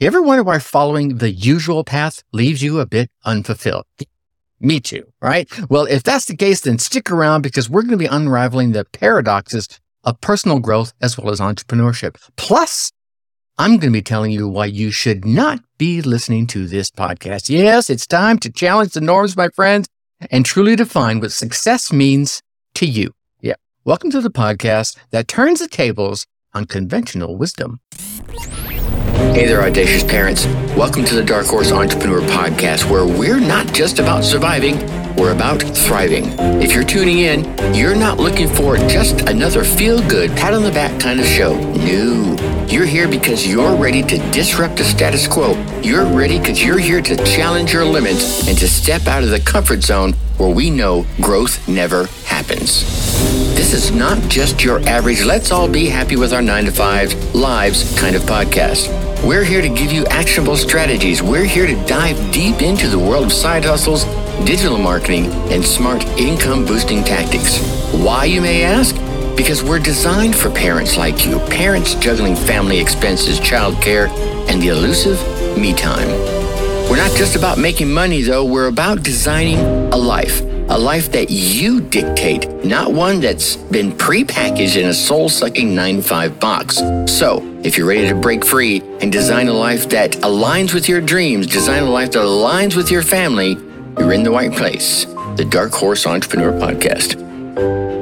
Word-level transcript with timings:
You 0.00 0.08
ever 0.08 0.20
wonder 0.20 0.42
why 0.42 0.58
following 0.58 1.18
the 1.18 1.30
usual 1.30 1.84
path 1.84 2.24
leaves 2.32 2.60
you 2.60 2.80
a 2.80 2.86
bit 2.86 3.12
unfulfilled? 3.24 3.84
Me 4.58 4.80
too, 4.80 5.04
right? 5.22 5.48
Well, 5.70 5.84
if 5.84 6.02
that's 6.02 6.24
the 6.24 6.36
case, 6.36 6.62
then 6.62 6.80
stick 6.80 7.12
around 7.12 7.42
because 7.42 7.70
we're 7.70 7.82
going 7.82 7.92
to 7.92 7.96
be 7.96 8.06
unraveling 8.06 8.72
the 8.72 8.86
paradoxes 8.86 9.68
of 10.02 10.20
personal 10.20 10.58
growth 10.58 10.92
as 11.00 11.16
well 11.16 11.30
as 11.30 11.38
entrepreneurship. 11.38 12.16
Plus, 12.34 12.90
I'm 13.56 13.78
going 13.78 13.92
to 13.92 13.98
be 13.98 14.02
telling 14.02 14.32
you 14.32 14.48
why 14.48 14.66
you 14.66 14.90
should 14.90 15.24
not 15.24 15.60
be 15.78 16.02
listening 16.02 16.48
to 16.48 16.66
this 16.66 16.90
podcast. 16.90 17.48
Yes, 17.48 17.88
it's 17.88 18.04
time 18.04 18.40
to 18.40 18.50
challenge 18.50 18.94
the 18.94 19.00
norms, 19.00 19.36
my 19.36 19.48
friends, 19.50 19.86
and 20.28 20.44
truly 20.44 20.74
define 20.74 21.20
what 21.20 21.30
success 21.30 21.92
means 21.92 22.42
to 22.74 22.84
you. 22.84 23.12
Yeah. 23.40 23.54
Welcome 23.84 24.10
to 24.10 24.20
the 24.20 24.28
podcast 24.28 24.96
that 25.10 25.28
turns 25.28 25.60
the 25.60 25.68
tables 25.68 26.26
on 26.52 26.64
conventional 26.64 27.36
wisdom. 27.36 27.78
Hey 29.14 29.46
there, 29.46 29.62
audacious 29.62 30.02
parents. 30.02 30.44
Welcome 30.76 31.04
to 31.04 31.14
the 31.14 31.22
Dark 31.22 31.46
Horse 31.46 31.70
Entrepreneur 31.70 32.20
Podcast, 32.20 32.90
where 32.90 33.06
we're 33.06 33.38
not 33.38 33.72
just 33.72 34.00
about 34.00 34.24
surviving, 34.24 34.76
we're 35.14 35.32
about 35.32 35.62
thriving. 35.62 36.34
If 36.60 36.74
you're 36.74 36.82
tuning 36.82 37.20
in, 37.20 37.44
you're 37.72 37.94
not 37.94 38.18
looking 38.18 38.48
for 38.48 38.76
just 38.76 39.28
another 39.28 39.62
feel 39.62 40.00
good, 40.08 40.30
pat 40.32 40.52
on 40.52 40.64
the 40.64 40.72
back 40.72 41.00
kind 41.00 41.20
of 41.20 41.26
show. 41.26 41.54
No. 41.74 42.66
You're 42.68 42.86
here 42.86 43.06
because 43.06 43.46
you're 43.46 43.76
ready 43.76 44.02
to 44.02 44.18
disrupt 44.32 44.78
the 44.78 44.84
status 44.84 45.28
quo. 45.28 45.52
You're 45.80 46.06
ready 46.06 46.40
because 46.40 46.60
you're 46.60 46.80
here 46.80 47.00
to 47.00 47.16
challenge 47.24 47.72
your 47.72 47.84
limits 47.84 48.48
and 48.48 48.58
to 48.58 48.68
step 48.68 49.06
out 49.06 49.22
of 49.22 49.30
the 49.30 49.40
comfort 49.40 49.84
zone 49.84 50.14
where 50.38 50.52
we 50.52 50.70
know 50.70 51.06
growth 51.20 51.68
never 51.68 52.06
happens. 52.26 53.43
This 53.54 53.72
is 53.72 53.92
not 53.92 54.18
just 54.28 54.64
your 54.64 54.80
average, 54.88 55.24
let's 55.24 55.52
all 55.52 55.68
be 55.68 55.86
happy 55.86 56.16
with 56.16 56.32
our 56.32 56.42
nine 56.42 56.64
to 56.64 56.72
five 56.72 57.14
lives 57.34 57.98
kind 57.98 58.16
of 58.16 58.22
podcast. 58.22 58.88
We're 59.24 59.44
here 59.44 59.62
to 59.62 59.68
give 59.68 59.92
you 59.92 60.04
actionable 60.06 60.56
strategies. 60.56 61.22
We're 61.22 61.44
here 61.44 61.66
to 61.66 61.74
dive 61.86 62.32
deep 62.32 62.62
into 62.62 62.88
the 62.88 62.98
world 62.98 63.26
of 63.26 63.32
side 63.32 63.64
hustles, 63.64 64.04
digital 64.44 64.76
marketing, 64.76 65.26
and 65.52 65.64
smart 65.64 66.04
income 66.18 66.64
boosting 66.64 67.04
tactics. 67.04 67.58
Why, 67.92 68.24
you 68.24 68.40
may 68.40 68.64
ask? 68.64 68.96
Because 69.36 69.62
we're 69.62 69.78
designed 69.78 70.34
for 70.34 70.50
parents 70.50 70.96
like 70.96 71.24
you, 71.24 71.38
parents 71.48 71.94
juggling 71.94 72.36
family 72.36 72.80
expenses, 72.80 73.38
childcare, 73.38 74.08
and 74.48 74.60
the 74.60 74.68
elusive 74.68 75.18
me 75.56 75.72
time. 75.72 76.08
We're 76.90 76.96
not 76.96 77.16
just 77.16 77.36
about 77.36 77.56
making 77.56 77.90
money, 77.92 78.22
though, 78.22 78.44
we're 78.44 78.66
about 78.66 79.02
designing 79.02 79.58
a 79.92 79.96
life. 79.96 80.42
A 80.70 80.78
life 80.78 81.12
that 81.12 81.30
you 81.30 81.80
dictate, 81.80 82.48
not 82.64 82.92
one 82.92 83.20
that's 83.20 83.56
been 83.56 83.92
prepackaged 83.92 84.80
in 84.80 84.88
a 84.88 84.94
soul 84.94 85.28
sucking 85.28 85.74
9 85.74 86.00
5 86.00 86.40
box. 86.40 86.76
So, 87.06 87.42
if 87.62 87.76
you're 87.76 87.86
ready 87.86 88.08
to 88.08 88.14
break 88.14 88.44
free 88.44 88.80
and 89.00 89.12
design 89.12 89.48
a 89.48 89.52
life 89.52 89.90
that 89.90 90.12
aligns 90.22 90.72
with 90.72 90.88
your 90.88 91.02
dreams, 91.02 91.46
design 91.46 91.82
a 91.82 91.90
life 91.90 92.12
that 92.12 92.20
aligns 92.20 92.76
with 92.76 92.90
your 92.90 93.02
family, 93.02 93.58
you're 93.98 94.12
in 94.12 94.22
the 94.22 94.30
right 94.30 94.52
place. 94.52 95.04
The 95.36 95.46
Dark 95.48 95.72
Horse 95.72 96.06
Entrepreneur 96.06 96.52
Podcast. 96.52 97.93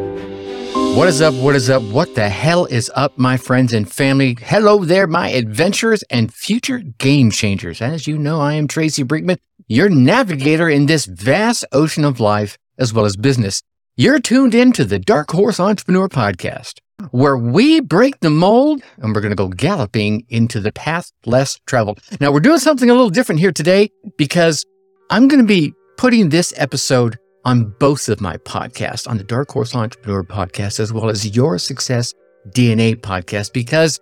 What 0.94 1.08
is 1.08 1.22
up? 1.22 1.34
What 1.34 1.56
is 1.56 1.70
up? 1.70 1.82
What 1.84 2.14
the 2.14 2.28
hell 2.28 2.66
is 2.66 2.90
up, 2.94 3.16
my 3.16 3.38
friends 3.38 3.72
and 3.72 3.90
family? 3.90 4.36
Hello 4.40 4.84
there, 4.84 5.06
my 5.06 5.30
adventurers 5.30 6.02
and 6.10 6.32
future 6.32 6.78
game 6.98 7.30
changers. 7.30 7.80
As 7.80 8.06
you 8.06 8.18
know, 8.18 8.40
I 8.40 8.54
am 8.54 8.68
Tracy 8.68 9.02
Brinkmann, 9.02 9.38
your 9.68 9.88
navigator 9.88 10.68
in 10.68 10.86
this 10.86 11.06
vast 11.06 11.64
ocean 11.72 12.04
of 12.04 12.20
life 12.20 12.58
as 12.78 12.92
well 12.92 13.06
as 13.06 13.16
business. 13.16 13.62
You're 13.96 14.20
tuned 14.20 14.54
in 14.54 14.72
to 14.72 14.84
the 14.84 14.98
Dark 14.98 15.30
Horse 15.30 15.58
Entrepreneur 15.58 16.08
Podcast, 16.08 16.74
where 17.10 17.38
we 17.38 17.80
break 17.80 18.20
the 18.20 18.30
mold 18.30 18.82
and 18.98 19.14
we're 19.14 19.22
going 19.22 19.30
to 19.30 19.36
go 19.36 19.48
galloping 19.48 20.26
into 20.28 20.60
the 20.60 20.72
path 20.72 21.10
less 21.24 21.58
traveled. 21.66 22.00
Now, 22.20 22.32
we're 22.32 22.40
doing 22.40 22.58
something 22.58 22.90
a 22.90 22.94
little 22.94 23.10
different 23.10 23.40
here 23.40 23.52
today 23.52 23.90
because 24.18 24.64
I'm 25.10 25.26
going 25.26 25.40
to 25.40 25.46
be 25.46 25.72
putting 25.96 26.28
this 26.28 26.52
episode 26.56 27.18
on 27.44 27.74
both 27.78 28.08
of 28.08 28.20
my 28.20 28.36
podcasts, 28.38 29.08
on 29.08 29.18
the 29.18 29.24
Dark 29.24 29.50
Horse 29.50 29.74
Entrepreneur 29.74 30.22
podcast, 30.22 30.78
as 30.80 30.92
well 30.92 31.08
as 31.08 31.34
Your 31.34 31.58
Success 31.58 32.14
DNA 32.50 32.96
podcast, 32.96 33.52
because 33.52 34.00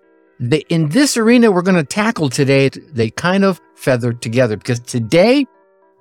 in 0.68 0.88
this 0.88 1.16
arena 1.16 1.50
we're 1.50 1.62
going 1.62 1.76
to 1.76 1.84
tackle 1.84 2.30
today, 2.30 2.68
they 2.68 3.10
kind 3.10 3.44
of 3.44 3.60
feather 3.74 4.12
together 4.12 4.56
because 4.56 4.80
today 4.80 5.46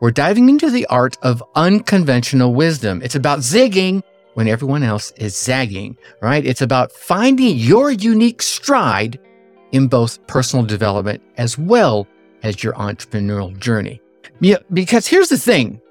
we're 0.01 0.11
diving 0.11 0.49
into 0.49 0.69
the 0.69 0.85
art 0.87 1.17
of 1.21 1.43
unconventional 1.55 2.53
wisdom. 2.53 3.01
It's 3.01 3.15
about 3.15 3.39
zigging 3.39 4.01
when 4.35 4.47
everyone 4.47 4.83
else 4.83 5.11
is 5.17 5.35
zagging, 5.35 5.97
right? 6.21 6.45
It's 6.45 6.61
about 6.61 6.91
finding 6.91 7.57
your 7.57 7.91
unique 7.91 8.41
stride 8.41 9.19
in 9.71 9.87
both 9.87 10.25
personal 10.27 10.65
development 10.65 11.21
as 11.37 11.57
well 11.57 12.07
as 12.43 12.63
your 12.63 12.73
entrepreneurial 12.73 13.57
journey. 13.59 14.01
Yeah, 14.39 14.57
because 14.71 15.05
here's 15.05 15.29
the 15.29 15.37
thing 15.37 15.81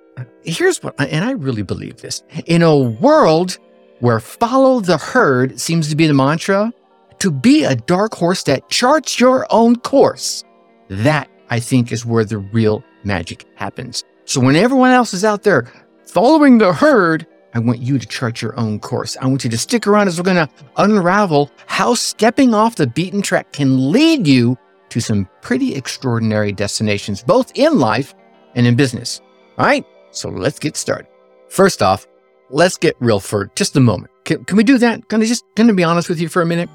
here's 0.43 0.83
what, 0.83 0.95
and 1.01 1.25
I 1.25 1.33
really 1.33 1.63
believe 1.63 2.01
this 2.01 2.23
in 2.47 2.63
a 2.63 2.77
world 2.77 3.59
where 4.01 4.21
follow 4.21 4.81
the 4.81 4.99
herd 4.99 5.59
seems 5.61 5.89
to 5.89 5.97
be 5.97 6.07
the 6.07 6.15
mantra, 6.15 6.73
to 7.19 7.31
be 7.31 7.65
a 7.65 7.75
dark 7.75 8.15
horse 8.15 8.45
that 8.45 8.69
charts 8.69 9.19
your 9.19 9.47
own 9.51 9.77
course, 9.77 10.45
that 10.89 11.29
I 11.51 11.61
think 11.61 11.93
is 11.93 12.07
where 12.07 12.25
the 12.25 12.39
real 12.39 12.85
magic 13.05 13.45
happens. 13.57 14.05
So 14.25 14.41
when 14.41 14.57
everyone 14.57 14.91
else 14.91 15.15
is 15.15 15.25
out 15.25 15.43
there 15.43 15.71
following 16.07 16.59
the 16.59 16.73
herd, 16.73 17.27
I 17.55 17.61
want 17.61 17.81
you 17.81 17.99
to 17.99 18.07
chart 18.07 18.43
your 18.43 18.59
own 18.59 18.79
course. 18.79 19.17
I 19.21 19.27
want 19.27 19.43
you 19.43 19.51
to 19.51 19.59
stick 19.59 19.87
around 19.87 20.09
as 20.09 20.19
we're 20.19 20.25
going 20.25 20.37
to 20.37 20.51
unravel 20.77 21.51
how 21.67 21.95
stepping 21.95 22.55
off 22.55 22.77
the 22.77 22.87
beaten 22.87 23.23
track 23.23 23.53
can 23.53 23.91
lead 23.91 24.27
you 24.27 24.57
to 24.91 25.01
some 25.01 25.29
pretty 25.43 25.75
extraordinary 25.75 26.53
destinations, 26.53 27.23
both 27.23 27.51
in 27.55 27.79
life 27.79 28.15
and 28.55 28.67
in 28.67 28.77
business. 28.77 29.21
All 29.57 29.67
right. 29.67 29.85
So 30.11 30.29
let's 30.29 30.59
get 30.59 30.77
started. 30.77 31.09
First 31.49 31.83
off, 31.83 32.07
let's 32.51 32.77
get 32.77 32.97
real 33.01 33.21
for 33.21 33.51
just 33.55 33.77
a 33.77 33.81
moment. 33.81 34.11
Can, 34.25 34.45
can 34.45 34.57
we 34.57 34.65
do 34.65 34.79
that? 34.79 35.09
Can 35.09 35.23
I 35.23 35.27
just 35.27 35.45
I 35.59 35.71
be 35.73 35.85
honest 35.85 36.09
with 36.09 36.21
you 36.21 36.29
for 36.29 36.43
a 36.43 36.47
minute? 36.47 36.69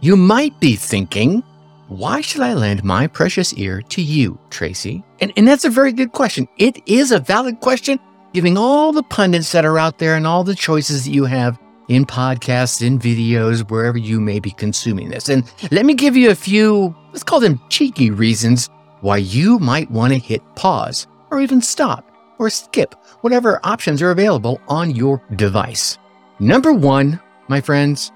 You 0.00 0.16
might 0.16 0.58
be 0.60 0.76
thinking, 0.76 1.42
why 1.88 2.20
should 2.20 2.42
I 2.42 2.54
lend 2.54 2.84
my 2.84 3.06
precious 3.06 3.54
ear 3.54 3.82
to 3.82 4.02
you, 4.02 4.38
Tracy? 4.50 5.02
And, 5.20 5.32
and 5.36 5.48
that's 5.48 5.64
a 5.64 5.70
very 5.70 5.92
good 5.92 6.12
question. 6.12 6.46
It 6.58 6.82
is 6.86 7.12
a 7.12 7.18
valid 7.18 7.60
question, 7.60 7.98
giving 8.32 8.56
all 8.56 8.92
the 8.92 9.02
pundits 9.02 9.52
that 9.52 9.64
are 9.64 9.78
out 9.78 9.98
there 9.98 10.14
and 10.14 10.26
all 10.26 10.44
the 10.44 10.54
choices 10.54 11.04
that 11.04 11.10
you 11.10 11.24
have 11.24 11.58
in 11.88 12.04
podcasts, 12.04 12.86
in 12.86 12.98
videos, 12.98 13.68
wherever 13.70 13.98
you 13.98 14.20
may 14.20 14.38
be 14.38 14.50
consuming 14.50 15.08
this. 15.08 15.28
And 15.28 15.50
let 15.70 15.86
me 15.86 15.94
give 15.94 16.16
you 16.16 16.30
a 16.30 16.34
few, 16.34 16.94
let's 17.12 17.24
call 17.24 17.40
them 17.40 17.60
cheeky 17.70 18.10
reasons 18.10 18.68
why 19.00 19.16
you 19.16 19.58
might 19.58 19.90
want 19.90 20.12
to 20.12 20.18
hit 20.18 20.42
pause 20.54 21.06
or 21.30 21.40
even 21.40 21.62
stop 21.62 22.07
or 22.38 22.50
skip 22.50 22.94
whatever 23.20 23.60
options 23.64 24.00
are 24.00 24.10
available 24.10 24.60
on 24.68 24.90
your 24.94 25.22
device. 25.36 25.98
Number 26.38 26.72
one, 26.72 27.20
my 27.48 27.60
friends, 27.60 28.12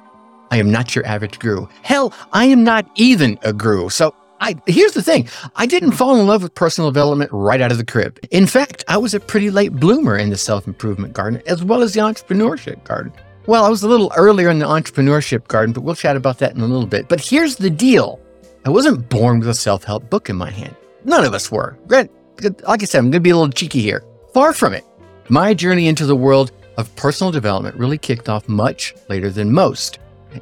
I 0.51 0.59
am 0.59 0.71
not 0.71 0.95
your 0.95 1.07
average 1.07 1.39
guru. 1.39 1.67
Hell, 1.83 2.13
I 2.33 2.45
am 2.45 2.63
not 2.63 2.87
even 2.97 3.39
a 3.43 3.53
guru. 3.53 3.89
So 3.89 4.15
I, 4.41 4.57
here's 4.67 4.93
the 4.93 5.03
thing. 5.03 5.29
I 5.57 5.67
didn't 5.67 5.93
fall 5.93 6.21
in 6.21 6.27
love 6.27 6.43
with 6.43 6.55
personal 6.55 6.91
development 6.91 7.31
right 7.33 7.61
out 7.61 7.73
of 7.73 7.79
the 7.79 7.85
crib. 7.85 8.19
In 8.31 8.47
fact, 8.47 8.85
I 8.89 8.97
was 8.97 9.15
a 9.15 9.21
pretty 9.21 9.51
late 9.51 9.73
bloomer 9.73 10.17
in 10.17 10.31
the 10.31 10.37
self-improvement 10.37 11.15
garden 11.15 11.43
as 11.47 11.65
well 11.65 11.81
as 11.81 11.95
the 11.95 12.01
entrepreneurship 12.01 12.85
garden. 12.85 13.13
Well, 13.47 13.65
I 13.65 13.69
was 13.69 13.83
a 13.83 13.89
little 13.89 14.13
earlier 14.17 14.51
in 14.51 14.59
the 14.59 14.67
entrepreneurship 14.67 15.49
garden, 15.49 15.73
but 15.73 15.83
we'll 15.83 15.95
chat 15.95 16.17
about 16.17 16.39
that 16.39 16.55
in 16.55 16.61
a 16.61 16.67
little 16.67 16.87
bit. 16.87 17.09
But 17.09 17.21
here's 17.21 17.57
the 17.57 17.71
deal. 17.71 18.21
I 18.65 18.71
wasn't 18.71 19.09
born 19.09 19.41
with 19.41 19.49
a 19.49 19.55
self-help 19.55 20.11
book 20.11 20.29
in 20.29 20.37
my 20.37 20.51
hand. 20.51 20.77
None 21.05 21.25
of 21.25 21.35
us 21.35 21.51
were. 21.51 21.77
Like 21.89 22.11
I 22.43 22.85
said, 22.85 22.99
I'm 22.99 23.07
going 23.07 23.13
to 23.13 23.21
be 23.21 23.31
a 23.31 23.37
little 23.37 23.53
cheeky 23.53 23.81
here. 23.81 24.05
Far 24.33 24.55
from 24.55 24.73
it. 24.73 24.85
My 25.29 25.53
journey 25.53 25.89
into 25.89 26.07
the 26.07 26.17
world 26.17 26.53
of 26.79 26.95
personal 26.97 27.31
development 27.31 27.77
really 27.77 27.99
kicked 27.99 28.31
off 28.31 28.49
much 28.49 28.95
later 29.09 29.29
than 29.29 29.53
most. 29.53 29.99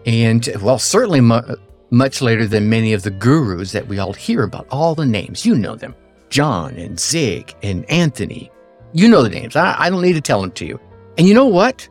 And, 0.06 0.48
well, 0.62 0.78
certainly 0.78 1.20
mu- 1.20 1.56
much 1.90 2.22
later 2.22 2.46
than 2.46 2.70
many 2.70 2.92
of 2.92 3.02
the 3.02 3.10
gurus 3.10 3.72
that 3.72 3.88
we 3.88 3.98
all 3.98 4.12
hear 4.12 4.44
about. 4.44 4.68
All 4.70 4.94
the 4.94 5.06
names, 5.06 5.44
you 5.44 5.56
know 5.56 5.74
them 5.74 5.96
John 6.28 6.76
and 6.76 7.00
Zig 7.00 7.52
and 7.64 7.84
Anthony. 7.90 8.50
You 8.92 9.08
know 9.08 9.22
the 9.22 9.28
names. 9.28 9.56
I, 9.56 9.74
I 9.76 9.90
don't 9.90 10.02
need 10.02 10.12
to 10.12 10.20
tell 10.20 10.40
them 10.40 10.52
to 10.52 10.66
you. 10.66 10.78
And 11.18 11.26
you 11.26 11.34
know 11.34 11.46
what? 11.46 11.88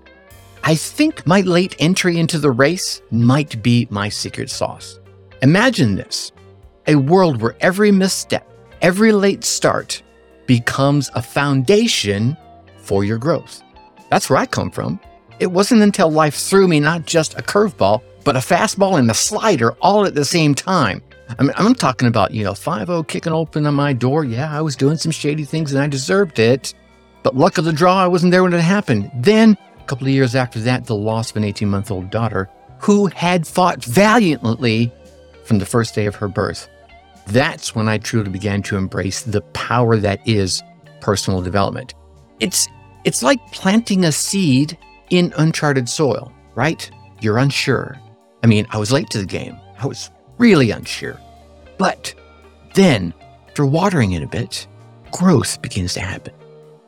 I 0.64 0.76
think 0.76 1.28
my 1.28 1.42
late 1.42 1.76
entry 1.80 2.18
into 2.18 2.40
the 2.40 2.52
race 2.52 3.02
might 3.12 3.62
be 3.62 3.88
my 3.90 4.08
secret 4.08 4.50
sauce. 4.50 5.00
Imagine 5.42 5.96
this 5.96 6.32
a 6.88 6.96
world 6.96 7.42
where 7.42 7.56
every 7.60 7.92
misstep, 7.92 8.50
every 8.82 9.12
late 9.12 9.44
start, 9.44 10.02
becomes 10.50 11.12
a 11.14 11.22
foundation 11.22 12.36
for 12.80 13.04
your 13.04 13.20
growth. 13.20 13.62
That's 14.10 14.32
where 14.32 14.40
I 14.40 14.48
come 14.48 14.72
from. 14.72 15.00
It 15.40 15.52
wasn't 15.52 15.84
until 15.84 16.10
life 16.10 16.34
threw 16.34 16.68
me 16.68 16.80
not 16.80 17.06
just 17.06 17.38
a 17.38 17.44
curveball, 17.44 18.02
but 18.24 18.36
a 18.36 18.40
fastball 18.40 18.98
and 18.98 19.12
a 19.12 19.14
slider 19.14 19.74
all 19.74 20.08
at 20.08 20.16
the 20.16 20.26
same 20.26 20.56
time. 20.56 21.04
I 21.38 21.44
mean, 21.44 21.54
I'm 21.56 21.76
talking 21.76 22.08
about, 22.08 22.32
you 22.32 22.44
know, 22.44 22.56
5 22.56 23.06
kicking 23.06 23.32
open 23.32 23.68
on 23.68 23.76
my 23.76 23.94
door. 23.94 24.26
Yeah, 24.26 24.52
I 24.52 24.62
was 24.62 24.76
doing 24.76 24.98
some 24.98 25.12
shady 25.12 25.46
things 25.46 25.72
and 25.72 25.84
I 25.84 25.86
deserved 25.86 26.40
it. 26.40 26.74
But 27.22 27.36
luck 27.36 27.60
of 27.60 27.66
the 27.66 27.72
draw, 27.72 28.04
I 28.04 28.08
wasn't 28.08 28.32
there 28.32 28.42
when 28.42 28.54
it 28.54 28.62
happened. 28.62 29.12
Then, 29.14 29.56
a 29.80 29.84
couple 29.84 30.08
of 30.08 30.14
years 30.14 30.34
after 30.34 30.60
that, 30.62 30.88
the 30.88 30.96
loss 30.96 31.30
of 31.30 31.38
an 31.38 31.44
18 31.44 31.70
month 31.70 31.92
old 31.92 32.10
daughter 32.10 32.50
who 32.80 33.06
had 33.06 33.46
fought 33.46 33.86
valiantly 33.86 34.92
from 35.44 35.60
the 35.60 35.68
first 35.68 35.94
day 35.94 36.08
of 36.08 36.16
her 36.16 36.28
birth 36.28 36.68
That's 37.32 37.76
when 37.76 37.88
I 37.88 38.00
truly 38.00 38.30
began 38.30 38.64
to 38.64 38.78
embrace 38.78 39.22
the 39.22 39.42
power 39.54 39.98
that 39.98 40.28
is 40.28 40.64
personal 41.00 41.42
development. 41.42 41.94
It's 42.40 42.68
it's 43.06 43.24
like 43.24 43.40
planting 43.52 44.06
a 44.06 44.12
seed 44.12 44.78
in 45.10 45.34
uncharted 45.38 45.88
soil, 45.88 46.34
right? 46.56 46.90
You're 47.22 47.38
unsure. 47.38 47.98
I 48.44 48.48
mean, 48.48 48.66
I 48.72 48.78
was 48.78 48.92
late 48.92 49.10
to 49.12 49.20
the 49.20 49.26
game. 49.26 49.58
I 49.80 49.88
was 49.88 50.12
really 50.38 50.72
unsure. 50.72 51.20
But 51.78 52.14
then, 52.74 53.14
after 53.48 53.66
watering 53.66 54.14
it 54.14 54.24
a 54.24 54.28
bit, 54.28 54.68
growth 55.12 55.62
begins 55.62 55.94
to 55.94 56.02
happen. 56.02 56.34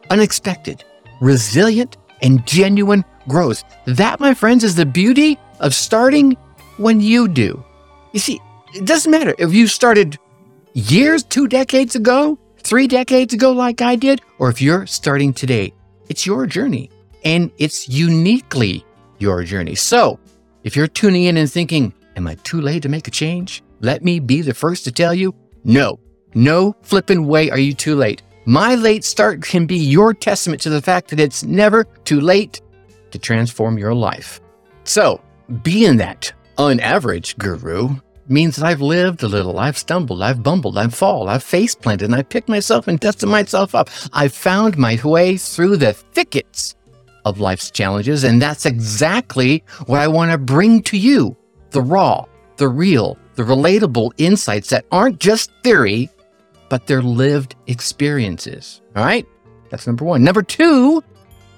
Unexpected, 0.10 0.84
resilient, 1.22 1.98
and 2.22 2.46
genuine 2.46 3.06
growth. 3.28 3.64
That, 3.86 4.20
my 4.20 4.34
friends, 4.34 4.64
is 4.64 4.76
the 4.76 4.86
beauty 4.86 5.38
of 5.60 5.74
starting 5.74 6.36
when 6.78 7.00
you 7.00 7.28
do. 7.28 7.64
You 8.12 8.20
see, 8.20 8.42
it 8.74 8.86
doesn't 8.86 9.12
matter 9.12 9.36
if 9.38 9.54
you 9.54 9.68
started 9.68 10.18
years, 10.73 11.23
two 11.23 11.47
decades 11.47 11.95
ago, 11.95 12.38
three 12.59 12.88
decades 12.88 13.33
ago, 13.33 13.51
like 13.51 13.81
I 13.81 13.95
did, 13.95 14.21
or 14.39 14.50
if 14.50 14.62
you're 14.62 14.85
starting 14.85 15.33
today. 15.33 15.73
It's 16.09 16.25
your 16.25 16.45
journey 16.45 16.89
and 17.23 17.51
it's 17.57 17.88
uniquely 17.88 18.85
your 19.19 19.44
journey. 19.44 19.75
So 19.75 20.19
if 20.63 20.75
you're 20.75 20.88
tuning 20.88 21.23
in 21.23 21.38
and 21.38 21.50
thinking, 21.50 21.94
Am 22.15 22.27
I 22.27 22.35
too 22.44 22.62
late 22.62 22.83
to 22.83 22.89
make 22.89 23.07
a 23.07 23.12
change? 23.12 23.63
Let 23.79 24.03
me 24.03 24.19
be 24.19 24.41
the 24.41 24.53
first 24.53 24.83
to 24.83 24.91
tell 24.91 25.13
you 25.13 25.33
no, 25.63 26.00
no 26.33 26.75
flipping 26.81 27.27
way 27.27 27.50
are 27.50 27.57
you 27.57 27.73
too 27.73 27.95
late. 27.95 28.21
My 28.45 28.75
late 28.75 29.03
start 29.03 29.41
can 29.41 29.65
be 29.65 29.77
your 29.77 30.13
testament 30.13 30.62
to 30.63 30.69
the 30.69 30.81
fact 30.81 31.09
that 31.09 31.19
it's 31.19 31.44
never 31.44 31.85
too 32.03 32.19
late 32.19 32.62
to 33.12 33.19
transform 33.19 33.77
your 33.77 33.94
life. 33.94 34.41
So, 34.83 35.21
being 35.63 35.97
that 35.97 36.33
on 36.57 36.79
average 36.79 37.38
guru 37.38 37.95
means 38.31 38.56
that 38.56 38.66
I've 38.66 38.81
lived 38.81 39.22
a 39.24 39.28
little, 39.28 39.60
I've 39.60 39.78
stumbled, 39.78 40.22
I've 40.22 40.42
bumbled, 40.42 40.78
I've 40.78 40.94
fallen, 40.94 41.30
I've 41.30 41.44
face 41.44 41.75
planted, 41.75 42.06
and 42.06 42.16
I 42.16 42.24
picked 42.24 42.50
myself 42.50 42.88
and 42.88 43.00
dusted 43.00 43.30
myself 43.30 43.75
up. 43.75 43.89
I've 44.13 44.33
found 44.33 44.78
my 44.78 45.00
way 45.04 45.38
through 45.38 45.78
the 45.78 45.94
thickets 45.94 46.75
of 47.25 47.39
life's 47.39 47.69
challenges, 47.69 48.24
and 48.24 48.42
that's 48.42 48.66
exactly 48.66 49.63
what 49.86 50.00
I 50.00 50.07
want 50.07 50.31
to 50.31 50.38
bring 50.38 50.81
to 50.83 50.98
you 50.98 51.36
the 51.72 51.81
raw, 51.81 52.25
the 52.57 52.68
real, 52.68 53.18
the 53.36 53.44
relatable 53.44 54.12
insights 54.18 54.69
that 54.69 54.86
aren't 54.92 55.19
just 55.19 55.51
theory, 55.63 56.10
but 56.69 56.88
they're 56.88 57.01
lived 57.01 57.56
experiences. 57.68 58.81
All 58.95 59.04
right? 59.04 59.25
That's 59.69 59.88
number 59.88 60.06
one. 60.06 60.24
Number 60.24 60.42
two, 60.42 61.04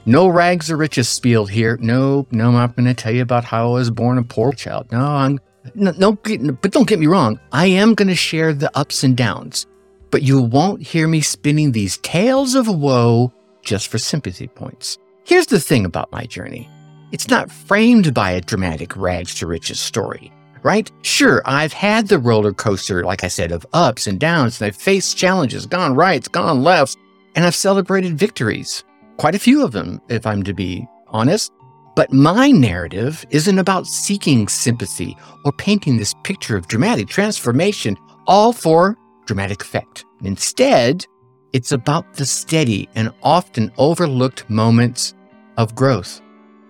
no 0.06 0.28
rags 0.28 0.70
or 0.70 0.78
riches 0.78 1.08
spiel 1.08 1.46
here. 1.46 1.78
No, 1.82 2.28
no, 2.30 2.48
I'm 2.48 2.54
not 2.54 2.76
going 2.76 2.86
to 2.86 2.94
tell 2.94 3.14
you 3.14 3.22
about 3.22 3.46
how 3.46 3.70
I 3.70 3.74
was 3.74 3.90
born 3.90 4.18
a 4.18 4.24
poor 4.24 4.52
child. 4.52 4.92
No, 4.92 5.00
I'm 5.00 5.40
no, 5.76 5.92
no, 5.98 6.14
but 6.14 6.72
don't 6.72 6.88
get 6.88 7.00
me 7.00 7.08
wrong. 7.08 7.40
I 7.52 7.68
am 7.68 7.94
going 7.94 8.08
to 8.08 8.16
share 8.16 8.54
the 8.54 8.76
ups 8.78 9.04
and 9.04 9.16
downs, 9.16 9.66
but 10.12 10.22
you 10.22 10.42
won't 10.42 10.82
hear 10.82 11.08
me 11.08 11.22
spinning 11.22 11.72
these 11.72 11.98
tales 11.98 12.56
of 12.56 12.68
woe 12.68 13.32
just 13.62 13.88
for 13.88 13.98
sympathy 13.98 14.48
points. 14.48 14.98
Here's 15.26 15.48
the 15.48 15.60
thing 15.60 15.86
about 15.86 16.12
my 16.12 16.26
journey. 16.26 16.70
It's 17.12 17.30
not 17.30 17.52
framed 17.52 18.14
by 18.14 18.32
a 18.32 18.42
dramatic 18.42 18.98
rags 18.98 19.36
to 19.36 19.48
riches 19.48 19.80
story, 19.80 20.34
right? 20.64 20.92
Sure, 21.04 21.42
I've 21.46 21.74
had 21.74 22.08
the 22.08 22.20
roller 22.20 22.54
coaster, 22.54 23.04
like 23.04 23.24
I 23.24 23.28
said, 23.28 23.52
of 23.52 23.66
ups 23.72 24.08
and 24.08 24.20
downs, 24.20 24.60
and 24.60 24.68
I've 24.68 24.76
faced 24.76 25.18
challenges, 25.18 25.66
gone 25.66 25.96
rights, 25.96 26.28
gone 26.28 26.64
lefts, 26.64 26.98
and 27.36 27.46
I've 27.46 27.56
celebrated 27.56 28.18
victories. 28.18 28.84
Quite 29.18 29.36
a 29.36 29.40
few 29.40 29.64
of 29.64 29.72
them, 29.72 30.02
if 30.10 30.26
I'm 30.26 30.44
to 30.44 30.54
be 30.54 30.88
honest. 31.08 31.52
But 31.96 32.12
my 32.12 32.50
narrative 32.50 33.26
isn't 33.30 33.60
about 33.60 33.88
seeking 33.88 34.48
sympathy 34.48 35.16
or 35.46 35.52
painting 35.52 35.98
this 35.98 36.16
picture 36.24 36.58
of 36.58 36.68
dramatic 36.68 37.08
transformation, 37.08 37.98
all 38.26 38.52
for 38.52 38.98
dramatic 39.26 39.62
effect. 39.62 40.06
Instead, 40.24 41.06
it's 41.54 41.72
about 41.72 42.16
the 42.16 42.26
steady 42.26 42.90
and 42.96 43.14
often 43.22 43.72
overlooked 43.78 44.50
moments 44.50 45.14
of 45.58 45.76
growth, 45.76 46.22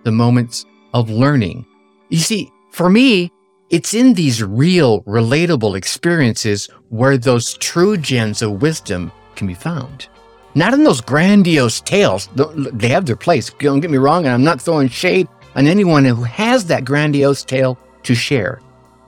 the 0.02 0.12
moments 0.12 0.66
of 0.92 1.08
learning. 1.08 1.64
You 2.10 2.18
see, 2.18 2.50
for 2.70 2.90
me, 2.90 3.32
it's 3.70 3.94
in 3.94 4.12
these 4.14 4.42
real, 4.42 5.02
relatable 5.04 5.76
experiences 5.76 6.68
where 6.90 7.16
those 7.16 7.54
true 7.54 7.96
gems 7.96 8.42
of 8.42 8.60
wisdom 8.60 9.10
can 9.36 9.46
be 9.46 9.54
found. 9.54 10.08
Not 10.54 10.74
in 10.74 10.84
those 10.84 11.00
grandiose 11.00 11.80
tales. 11.80 12.28
They 12.34 12.88
have 12.88 13.06
their 13.06 13.16
place. 13.16 13.50
Don't 13.58 13.80
get 13.80 13.90
me 13.90 13.98
wrong, 13.98 14.24
and 14.24 14.32
I'm 14.32 14.44
not 14.44 14.60
throwing 14.60 14.88
shade 14.88 15.28
on 15.56 15.66
anyone 15.66 16.04
who 16.04 16.22
has 16.22 16.64
that 16.66 16.84
grandiose 16.84 17.44
tale 17.44 17.78
to 18.04 18.14
share. 18.14 18.60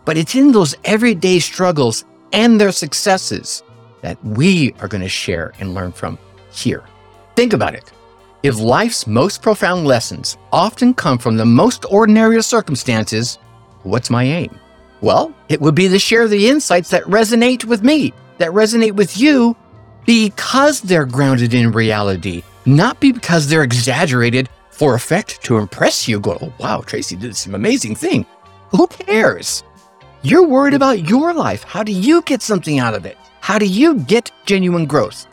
But 0.05 0.17
it's 0.17 0.35
in 0.35 0.53
those 0.53 0.75
everyday 0.85 1.39
struggles 1.39 2.05
and 2.33 2.61
their 2.61 2.73
successes 2.73 3.63
that 4.03 4.23
we 4.25 4.75
are 4.81 4.89
going 4.89 5.03
to 5.03 5.09
share 5.09 5.53
and 5.61 5.75
learn 5.75 5.93
from 5.93 6.19
here. 6.51 6.85
Think 7.35 7.53
about 7.53 7.75
it. 7.75 7.93
If 8.43 8.59
life's 8.59 9.07
most 9.07 9.43
profound 9.43 9.87
lessons 9.87 10.37
often 10.53 10.95
come 10.95 11.19
from 11.19 11.37
the 11.37 11.45
most 11.45 11.85
ordinary 11.91 12.37
of 12.37 12.45
circumstances, 12.45 13.39
what's 13.83 14.11
my 14.11 14.25
aim? 14.25 14.59
Well, 15.01 15.35
it 15.49 15.61
would 15.61 15.75
be 15.75 15.89
to 15.89 15.99
share 15.99 16.29
the 16.29 16.49
insights 16.49 16.91
that 16.91 17.05
resonate 17.05 17.65
with 17.65 17.83
me, 17.83 18.13
that 18.39 18.51
resonate 18.51 18.93
with 18.93 19.19
you, 19.19 19.57
because 20.07 20.81
they're 20.81 21.05
grounded 21.05 21.53
in 21.53 21.73
reality, 21.73 22.43
not 22.65 22.99
because 23.01 23.49
they're 23.49 23.65
exaggerated 23.65 24.49
for 24.71 24.95
effect 24.95 25.43
to 25.43 25.57
impress 25.59 26.07
you. 26.09 26.21
Go, 26.21 26.39
oh, 26.41 26.53
wow, 26.59 26.81
Tracy 26.81 27.17
did 27.17 27.37
some 27.37 27.55
amazing 27.55 27.95
thing. 27.95 28.25
Who 28.71 28.87
cares? 28.87 29.63
You're 30.23 30.47
worried 30.47 30.75
about 30.75 31.09
your 31.09 31.35
life. 31.35 31.63
How 31.63 31.83
do 31.83 31.93
you 31.93 32.23
get 32.23 32.43
something 32.43 32.79
out 32.79 32.95
of 32.95 33.05
it? 33.05 33.19
How 33.41 33.59
do 33.59 33.67
you 33.67 34.01
get 34.01 34.33
genuine 34.45 34.87
growth? 34.87 35.27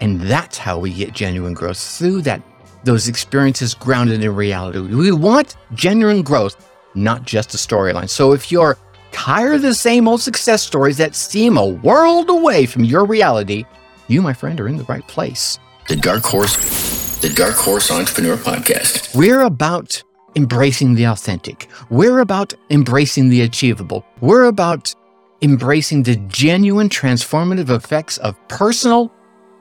And 0.00 0.20
that's 0.20 0.58
how 0.58 0.78
we 0.78 0.92
get 0.92 1.12
genuine 1.12 1.54
growth 1.54 1.78
through 1.78 2.22
that 2.22 2.42
those 2.84 3.08
experiences 3.08 3.74
grounded 3.74 4.22
in 4.22 4.34
reality. 4.34 4.78
We 4.78 5.10
want 5.10 5.56
genuine 5.74 6.22
growth, 6.22 6.70
not 6.94 7.24
just 7.24 7.52
a 7.54 7.56
storyline. 7.56 8.08
So 8.08 8.32
if 8.32 8.52
you're 8.52 8.78
tired 9.10 9.56
of 9.56 9.62
the 9.62 9.74
same 9.74 10.06
old 10.06 10.20
success 10.20 10.62
stories 10.62 10.96
that 10.98 11.16
seem 11.16 11.56
a 11.56 11.66
world 11.66 12.30
away 12.30 12.64
from 12.64 12.84
your 12.84 13.04
reality, 13.04 13.64
you, 14.08 14.22
my 14.22 14.32
friend, 14.32 14.60
are 14.60 14.68
in 14.68 14.76
the 14.76 14.84
right 14.84 15.06
place. 15.06 15.58
The 15.88 15.96
Dark 15.96 16.24
Horse, 16.24 17.18
the 17.20 17.28
Dark 17.30 17.54
Horse 17.54 17.90
Entrepreneur 17.90 18.36
Podcast. 18.36 19.14
We're 19.14 19.42
about 19.42 20.02
embracing 20.36 20.94
the 20.94 21.04
authentic. 21.04 21.68
We're 21.90 22.20
about 22.20 22.54
embracing 22.70 23.30
the 23.30 23.42
achievable. 23.42 24.04
We're 24.20 24.44
about 24.44 24.94
embracing 25.42 26.02
the 26.02 26.16
genuine 26.28 26.88
transformative 26.88 27.70
effects 27.70 28.18
of 28.18 28.36
personal 28.48 29.12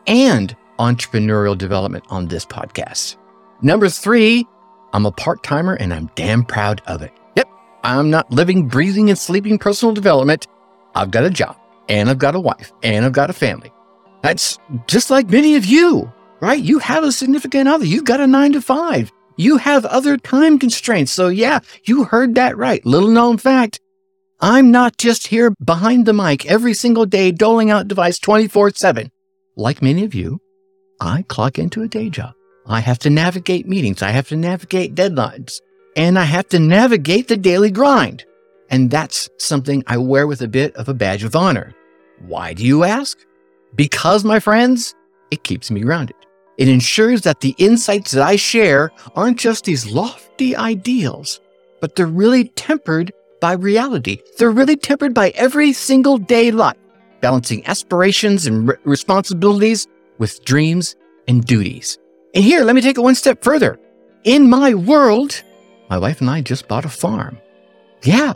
and 0.08 0.56
entrepreneurial 0.80 1.58
development 1.58 2.04
on 2.10 2.28
this 2.28 2.46
podcast. 2.46 3.18
Number 3.62 3.90
three, 3.90 4.46
I'm 4.94 5.06
a 5.06 5.12
part 5.12 5.44
timer 5.44 5.74
and 5.74 5.94
I'm 5.94 6.10
damn 6.16 6.44
proud 6.44 6.82
of 6.88 7.02
it. 7.02 7.12
Yep, 7.36 7.50
I'm 7.84 8.10
not 8.10 8.32
living, 8.32 8.68
breathing, 8.68 9.10
and 9.10 9.18
sleeping 9.18 9.58
personal 9.58 9.94
development. 9.94 10.48
I've 10.96 11.12
got 11.12 11.24
a 11.24 11.30
job 11.30 11.58
and 11.90 12.10
I've 12.10 12.20
got 12.20 12.36
a 12.36 12.40
wife 12.40 12.72
and 12.84 13.06
I've 13.06 13.12
got 13.12 13.30
a 13.30 13.34
family. 13.34 13.72
That's 14.26 14.58
just 14.88 15.12
like 15.12 15.30
many 15.30 15.56
of 15.56 15.66
you, 15.66 16.12
right? 16.40 16.60
You 16.60 16.80
have 16.80 17.04
a 17.04 17.12
significant 17.12 17.70
other. 17.70 17.86
You've 17.86 18.06
got 18.06 18.20
a 18.20 18.26
nine 18.26 18.54
to 18.54 18.62
five. 18.62 19.12
You 19.38 19.58
have 19.58 19.86
other 19.86 20.18
time 20.18 20.58
constraints. 20.58 21.12
So, 21.12 21.28
yeah, 21.28 21.60
you 21.84 22.06
heard 22.06 22.34
that 22.34 22.58
right. 22.58 22.84
Little 22.88 23.12
known 23.12 23.38
fact 23.38 23.80
I'm 24.40 24.72
not 24.72 24.98
just 24.98 25.28
here 25.28 25.54
behind 25.64 26.08
the 26.08 26.14
mic 26.14 26.44
every 26.48 26.74
single 26.74 27.06
day 27.06 27.32
doling 27.32 27.70
out 27.70 27.84
advice 27.84 28.18
24 28.18 28.72
7. 28.72 29.12
Like 29.56 29.84
many 29.84 30.04
of 30.04 30.16
you, 30.16 30.40
I 31.00 31.24
clock 31.28 31.60
into 31.60 31.84
a 31.84 31.88
day 31.88 32.10
job. 32.10 32.34
I 32.66 32.80
have 32.80 32.98
to 33.00 33.12
navigate 33.12 33.68
meetings. 33.68 34.02
I 34.02 34.10
have 34.10 34.30
to 34.30 34.36
navigate 34.36 34.96
deadlines 34.96 35.62
and 35.96 36.18
I 36.18 36.24
have 36.24 36.50
to 36.50 36.58
navigate 36.58 37.28
the 37.28 37.38
daily 37.38 37.70
grind. 37.70 38.26
And 38.72 38.90
that's 38.90 39.30
something 39.38 39.84
I 39.86 39.98
wear 39.98 40.26
with 40.26 40.42
a 40.42 40.48
bit 40.48 40.76
of 40.78 40.90
a 40.90 40.96
badge 40.96 41.24
of 41.24 41.36
honor. 41.36 41.76
Why 42.26 42.56
do 42.56 42.66
you 42.66 42.86
ask? 42.86 43.20
Because, 43.76 44.24
my 44.24 44.40
friends, 44.40 44.96
it 45.32 45.44
keeps 45.44 45.70
me 45.70 45.82
grounded. 45.82 46.16
It 46.58 46.70
ensures 46.70 47.22
that 47.22 47.42
the 47.42 47.56
insights 47.58 48.12
that 48.12 48.24
I 48.24 48.38
share 48.38 48.92
aren't 49.16 49.40
just 49.40 49.66
these 49.66 49.86
lofty 49.86 50.56
ideals, 50.56 51.42
but 51.82 51.96
they're 51.96 52.08
really 52.08 52.50
tempered 52.50 53.12
by 53.42 53.54
reality. 53.54 54.20
They're 54.38 54.52
really 54.52 54.78
tempered 54.78 55.14
by 55.14 55.30
every 55.32 55.74
single 55.74 56.18
day 56.18 56.52
life, 56.52 56.78
balancing 57.20 57.66
aspirations 57.68 58.46
and 58.46 58.70
re- 58.70 58.76
responsibilities 58.86 59.88
with 60.18 60.44
dreams 60.46 60.96
and 61.28 61.44
duties. 61.46 61.98
And 62.34 62.44
here, 62.44 62.64
let 62.64 62.76
me 62.76 62.82
take 62.82 62.98
it 62.98 63.02
one 63.02 63.16
step 63.16 63.44
further. 63.44 63.78
In 64.24 64.50
my 64.50 64.74
world, 64.74 65.44
my 65.90 65.98
wife 65.98 66.22
and 66.22 66.30
I 66.30 66.42
just 66.42 66.68
bought 66.68 66.86
a 66.86 66.90
farm. 66.90 67.38
Yeah, 68.04 68.34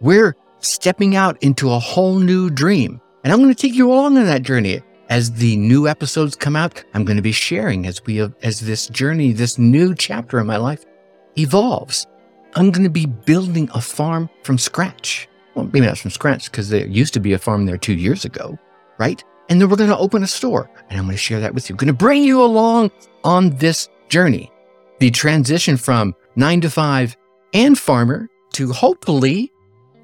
we're 0.00 0.34
stepping 0.60 1.14
out 1.14 1.40
into 1.42 1.70
a 1.70 1.78
whole 1.78 2.18
new 2.18 2.50
dream. 2.50 3.00
And 3.24 3.32
I'm 3.32 3.40
going 3.40 3.52
to 3.52 3.60
take 3.60 3.74
you 3.74 3.90
along 3.90 4.18
on 4.18 4.26
that 4.26 4.42
journey. 4.42 4.82
As 5.08 5.32
the 5.32 5.56
new 5.56 5.88
episodes 5.88 6.36
come 6.36 6.56
out, 6.56 6.82
I'm 6.94 7.04
going 7.04 7.16
to 7.16 7.22
be 7.22 7.32
sharing 7.32 7.86
as 7.86 8.04
we 8.04 8.20
as 8.42 8.60
this 8.60 8.88
journey, 8.88 9.32
this 9.32 9.58
new 9.58 9.94
chapter 9.94 10.38
in 10.38 10.46
my 10.46 10.56
life 10.56 10.84
evolves. 11.36 12.06
I'm 12.54 12.70
going 12.70 12.84
to 12.84 12.90
be 12.90 13.06
building 13.06 13.68
a 13.74 13.80
farm 13.80 14.30
from 14.44 14.56
scratch. 14.56 15.28
Well, 15.54 15.66
maybe 15.66 15.86
not 15.86 15.98
from 15.98 16.10
scratch 16.10 16.50
because 16.50 16.68
there 16.68 16.86
used 16.86 17.14
to 17.14 17.20
be 17.20 17.32
a 17.32 17.38
farm 17.38 17.66
there 17.66 17.76
two 17.76 17.94
years 17.94 18.24
ago, 18.24 18.58
right? 18.98 19.22
And 19.48 19.60
then 19.60 19.68
we're 19.68 19.76
going 19.76 19.90
to 19.90 19.98
open 19.98 20.22
a 20.22 20.26
store 20.26 20.70
and 20.88 20.98
I'm 20.98 21.04
going 21.04 21.16
to 21.16 21.22
share 21.22 21.40
that 21.40 21.54
with 21.54 21.68
you. 21.68 21.74
I'm 21.74 21.78
going 21.78 21.88
to 21.88 21.92
bring 21.92 22.24
you 22.24 22.42
along 22.42 22.90
on 23.24 23.50
this 23.56 23.88
journey. 24.08 24.50
The 25.00 25.10
transition 25.10 25.76
from 25.76 26.14
nine 26.36 26.60
to 26.62 26.70
five 26.70 27.16
and 27.52 27.78
farmer 27.78 28.28
to 28.54 28.72
hopefully 28.72 29.52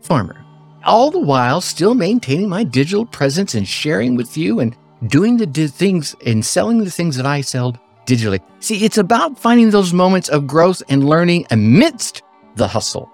farmer. 0.02 0.39
All 0.84 1.10
the 1.10 1.20
while 1.20 1.60
still 1.60 1.94
maintaining 1.94 2.48
my 2.48 2.64
digital 2.64 3.04
presence 3.04 3.54
and 3.54 3.66
sharing 3.66 4.16
with 4.16 4.36
you 4.36 4.60
and 4.60 4.76
doing 5.06 5.36
the 5.36 5.46
di- 5.46 5.66
things 5.66 6.16
and 6.24 6.44
selling 6.44 6.78
the 6.78 6.90
things 6.90 7.16
that 7.16 7.26
I 7.26 7.42
sell 7.42 7.76
digitally. 8.06 8.40
See, 8.60 8.84
it's 8.84 8.98
about 8.98 9.38
finding 9.38 9.70
those 9.70 9.92
moments 9.92 10.28
of 10.28 10.46
growth 10.46 10.82
and 10.88 11.08
learning 11.08 11.46
amidst 11.50 12.22
the 12.56 12.66
hustle. 12.66 13.10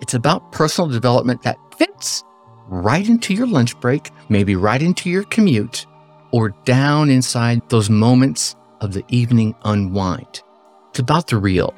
It's 0.00 0.14
about 0.14 0.50
personal 0.52 0.88
development 0.88 1.42
that 1.42 1.58
fits 1.76 2.24
right 2.68 3.06
into 3.06 3.34
your 3.34 3.46
lunch 3.46 3.78
break, 3.80 4.10
maybe 4.28 4.56
right 4.56 4.80
into 4.80 5.10
your 5.10 5.24
commute, 5.24 5.86
or 6.30 6.50
down 6.64 7.10
inside 7.10 7.68
those 7.68 7.90
moments 7.90 8.56
of 8.80 8.92
the 8.92 9.04
evening 9.08 9.54
unwind. 9.64 10.42
It's 10.90 11.00
about 11.00 11.26
the 11.26 11.36
real. 11.36 11.74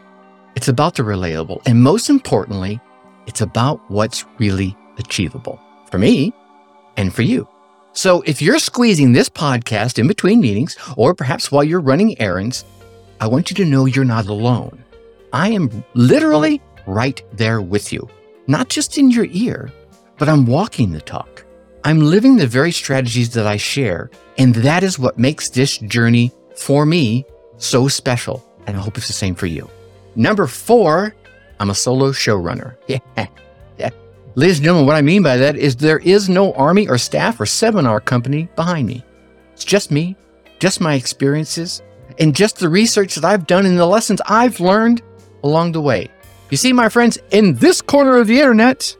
It's 0.54 0.68
about 0.68 0.94
the 0.94 1.02
relatable. 1.02 1.62
And 1.66 1.82
most 1.82 2.10
importantly, 2.10 2.80
it's 3.26 3.40
about 3.40 3.80
what's 3.90 4.24
really 4.38 4.76
achievable 4.98 5.60
for 5.90 5.98
me 5.98 6.32
and 6.96 7.14
for 7.14 7.22
you. 7.22 7.48
So 7.92 8.22
if 8.22 8.40
you're 8.40 8.58
squeezing 8.58 9.12
this 9.12 9.28
podcast 9.28 9.98
in 9.98 10.08
between 10.08 10.40
meetings, 10.40 10.76
or 10.96 11.14
perhaps 11.14 11.52
while 11.52 11.64
you're 11.64 11.80
running 11.80 12.18
errands, 12.20 12.64
I 13.20 13.26
want 13.26 13.50
you 13.50 13.56
to 13.56 13.64
know 13.64 13.86
you're 13.86 14.04
not 14.04 14.26
alone. 14.26 14.82
I 15.32 15.50
am 15.50 15.84
literally 15.94 16.60
right 16.86 17.22
there 17.32 17.60
with 17.60 17.92
you, 17.92 18.08
not 18.46 18.68
just 18.68 18.98
in 18.98 19.10
your 19.10 19.26
ear, 19.30 19.70
but 20.18 20.28
I'm 20.28 20.46
walking 20.46 20.92
the 20.92 21.00
talk. 21.00 21.44
I'm 21.84 22.00
living 22.00 22.36
the 22.36 22.46
very 22.46 22.72
strategies 22.72 23.34
that 23.34 23.46
I 23.46 23.56
share. 23.56 24.10
And 24.38 24.54
that 24.56 24.82
is 24.82 24.98
what 24.98 25.18
makes 25.18 25.50
this 25.50 25.78
journey 25.78 26.32
for 26.56 26.86
me 26.86 27.24
so 27.58 27.88
special. 27.88 28.44
And 28.66 28.76
I 28.76 28.80
hope 28.80 28.96
it's 28.96 29.08
the 29.08 29.12
same 29.12 29.34
for 29.34 29.46
you. 29.46 29.68
Number 30.14 30.46
four, 30.46 31.14
I'm 31.58 31.70
a 31.70 31.74
solo 31.74 32.12
showrunner. 32.12 32.76
Yeah. 32.88 33.26
Ladies 34.34 34.58
and 34.58 34.64
gentlemen, 34.64 34.86
what 34.86 34.96
I 34.96 35.02
mean 35.02 35.22
by 35.22 35.36
that 35.36 35.56
is 35.56 35.76
there 35.76 35.98
is 35.98 36.30
no 36.30 36.54
army 36.54 36.88
or 36.88 36.96
staff 36.96 37.38
or 37.38 37.44
seminar 37.44 38.00
company 38.00 38.48
behind 38.56 38.86
me. 38.86 39.04
It's 39.52 39.62
just 39.62 39.90
me, 39.90 40.16
just 40.58 40.80
my 40.80 40.94
experiences, 40.94 41.82
and 42.18 42.34
just 42.34 42.58
the 42.58 42.70
research 42.70 43.14
that 43.14 43.26
I've 43.26 43.46
done 43.46 43.66
and 43.66 43.78
the 43.78 43.84
lessons 43.84 44.22
I've 44.24 44.58
learned 44.58 45.02
along 45.44 45.72
the 45.72 45.82
way. 45.82 46.08
You 46.48 46.56
see, 46.56 46.72
my 46.72 46.88
friends, 46.88 47.18
in 47.30 47.56
this 47.56 47.82
corner 47.82 48.16
of 48.16 48.26
the 48.26 48.38
internet, 48.38 48.96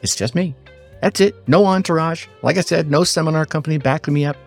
it's 0.00 0.16
just 0.16 0.34
me. 0.34 0.54
That's 1.02 1.20
it. 1.20 1.34
No 1.46 1.66
entourage. 1.66 2.26
Like 2.40 2.56
I 2.56 2.62
said, 2.62 2.90
no 2.90 3.04
seminar 3.04 3.44
company 3.44 3.76
backing 3.76 4.14
me 4.14 4.24
up. 4.24 4.38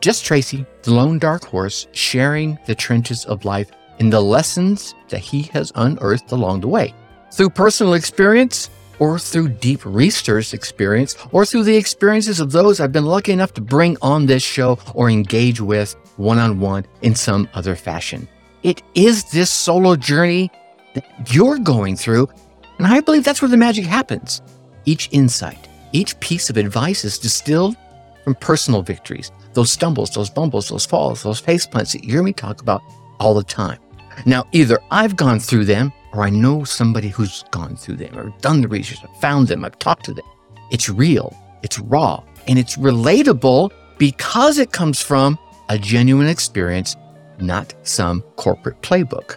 Just 0.00 0.24
Tracy, 0.24 0.64
the 0.84 0.94
lone 0.94 1.18
dark 1.18 1.44
horse, 1.44 1.86
sharing 1.92 2.58
the 2.64 2.74
trenches 2.74 3.26
of 3.26 3.44
life 3.44 3.70
and 3.98 4.10
the 4.10 4.22
lessons 4.22 4.94
that 5.10 5.20
he 5.20 5.42
has 5.42 5.70
unearthed 5.74 6.32
along 6.32 6.62
the 6.62 6.68
way. 6.68 6.94
Through 7.30 7.50
personal 7.50 7.92
experience, 7.92 8.70
or 9.02 9.18
through 9.18 9.48
deep 9.48 9.80
research 9.84 10.54
experience, 10.54 11.16
or 11.32 11.44
through 11.44 11.64
the 11.64 11.76
experiences 11.76 12.38
of 12.38 12.52
those 12.52 12.78
I've 12.78 12.92
been 12.92 13.04
lucky 13.04 13.32
enough 13.32 13.52
to 13.54 13.60
bring 13.60 13.96
on 14.00 14.26
this 14.26 14.44
show 14.44 14.78
or 14.94 15.10
engage 15.10 15.60
with 15.60 15.96
one 16.18 16.38
on 16.38 16.60
one 16.60 16.86
in 17.00 17.16
some 17.16 17.48
other 17.54 17.74
fashion. 17.74 18.28
It 18.62 18.80
is 18.94 19.24
this 19.32 19.50
solo 19.50 19.96
journey 19.96 20.52
that 20.94 21.34
you're 21.34 21.58
going 21.58 21.96
through, 21.96 22.28
and 22.78 22.86
I 22.86 23.00
believe 23.00 23.24
that's 23.24 23.42
where 23.42 23.48
the 23.48 23.56
magic 23.56 23.86
happens. 23.86 24.40
Each 24.84 25.08
insight, 25.10 25.68
each 25.90 26.18
piece 26.20 26.48
of 26.48 26.56
advice 26.56 27.04
is 27.04 27.18
distilled 27.18 27.74
from 28.22 28.36
personal 28.36 28.82
victories, 28.82 29.32
those 29.54 29.72
stumbles, 29.72 30.10
those 30.10 30.30
bumbles, 30.30 30.68
those 30.68 30.86
falls, 30.86 31.24
those 31.24 31.42
faceplants 31.42 31.90
that 31.92 32.04
you 32.04 32.12
hear 32.12 32.22
me 32.22 32.32
talk 32.32 32.60
about 32.60 32.80
all 33.18 33.34
the 33.34 33.42
time. 33.42 33.80
Now, 34.26 34.44
either 34.52 34.78
I've 34.92 35.16
gone 35.16 35.40
through 35.40 35.64
them 35.64 35.92
or 36.12 36.22
I 36.22 36.30
know 36.30 36.64
somebody 36.64 37.08
who's 37.08 37.44
gone 37.50 37.76
through 37.76 37.96
them 37.96 38.18
or 38.18 38.32
done 38.40 38.60
the 38.60 38.68
research, 38.68 38.98
I've 39.02 39.20
found 39.20 39.48
them, 39.48 39.64
I've 39.64 39.78
talked 39.78 40.04
to 40.06 40.14
them. 40.14 40.26
It's 40.70 40.88
real, 40.88 41.36
it's 41.62 41.78
raw, 41.78 42.22
and 42.46 42.58
it's 42.58 42.76
relatable 42.76 43.70
because 43.98 44.58
it 44.58 44.72
comes 44.72 45.00
from 45.00 45.38
a 45.68 45.78
genuine 45.78 46.26
experience, 46.28 46.96
not 47.38 47.74
some 47.82 48.22
corporate 48.36 48.80
playbook. 48.82 49.36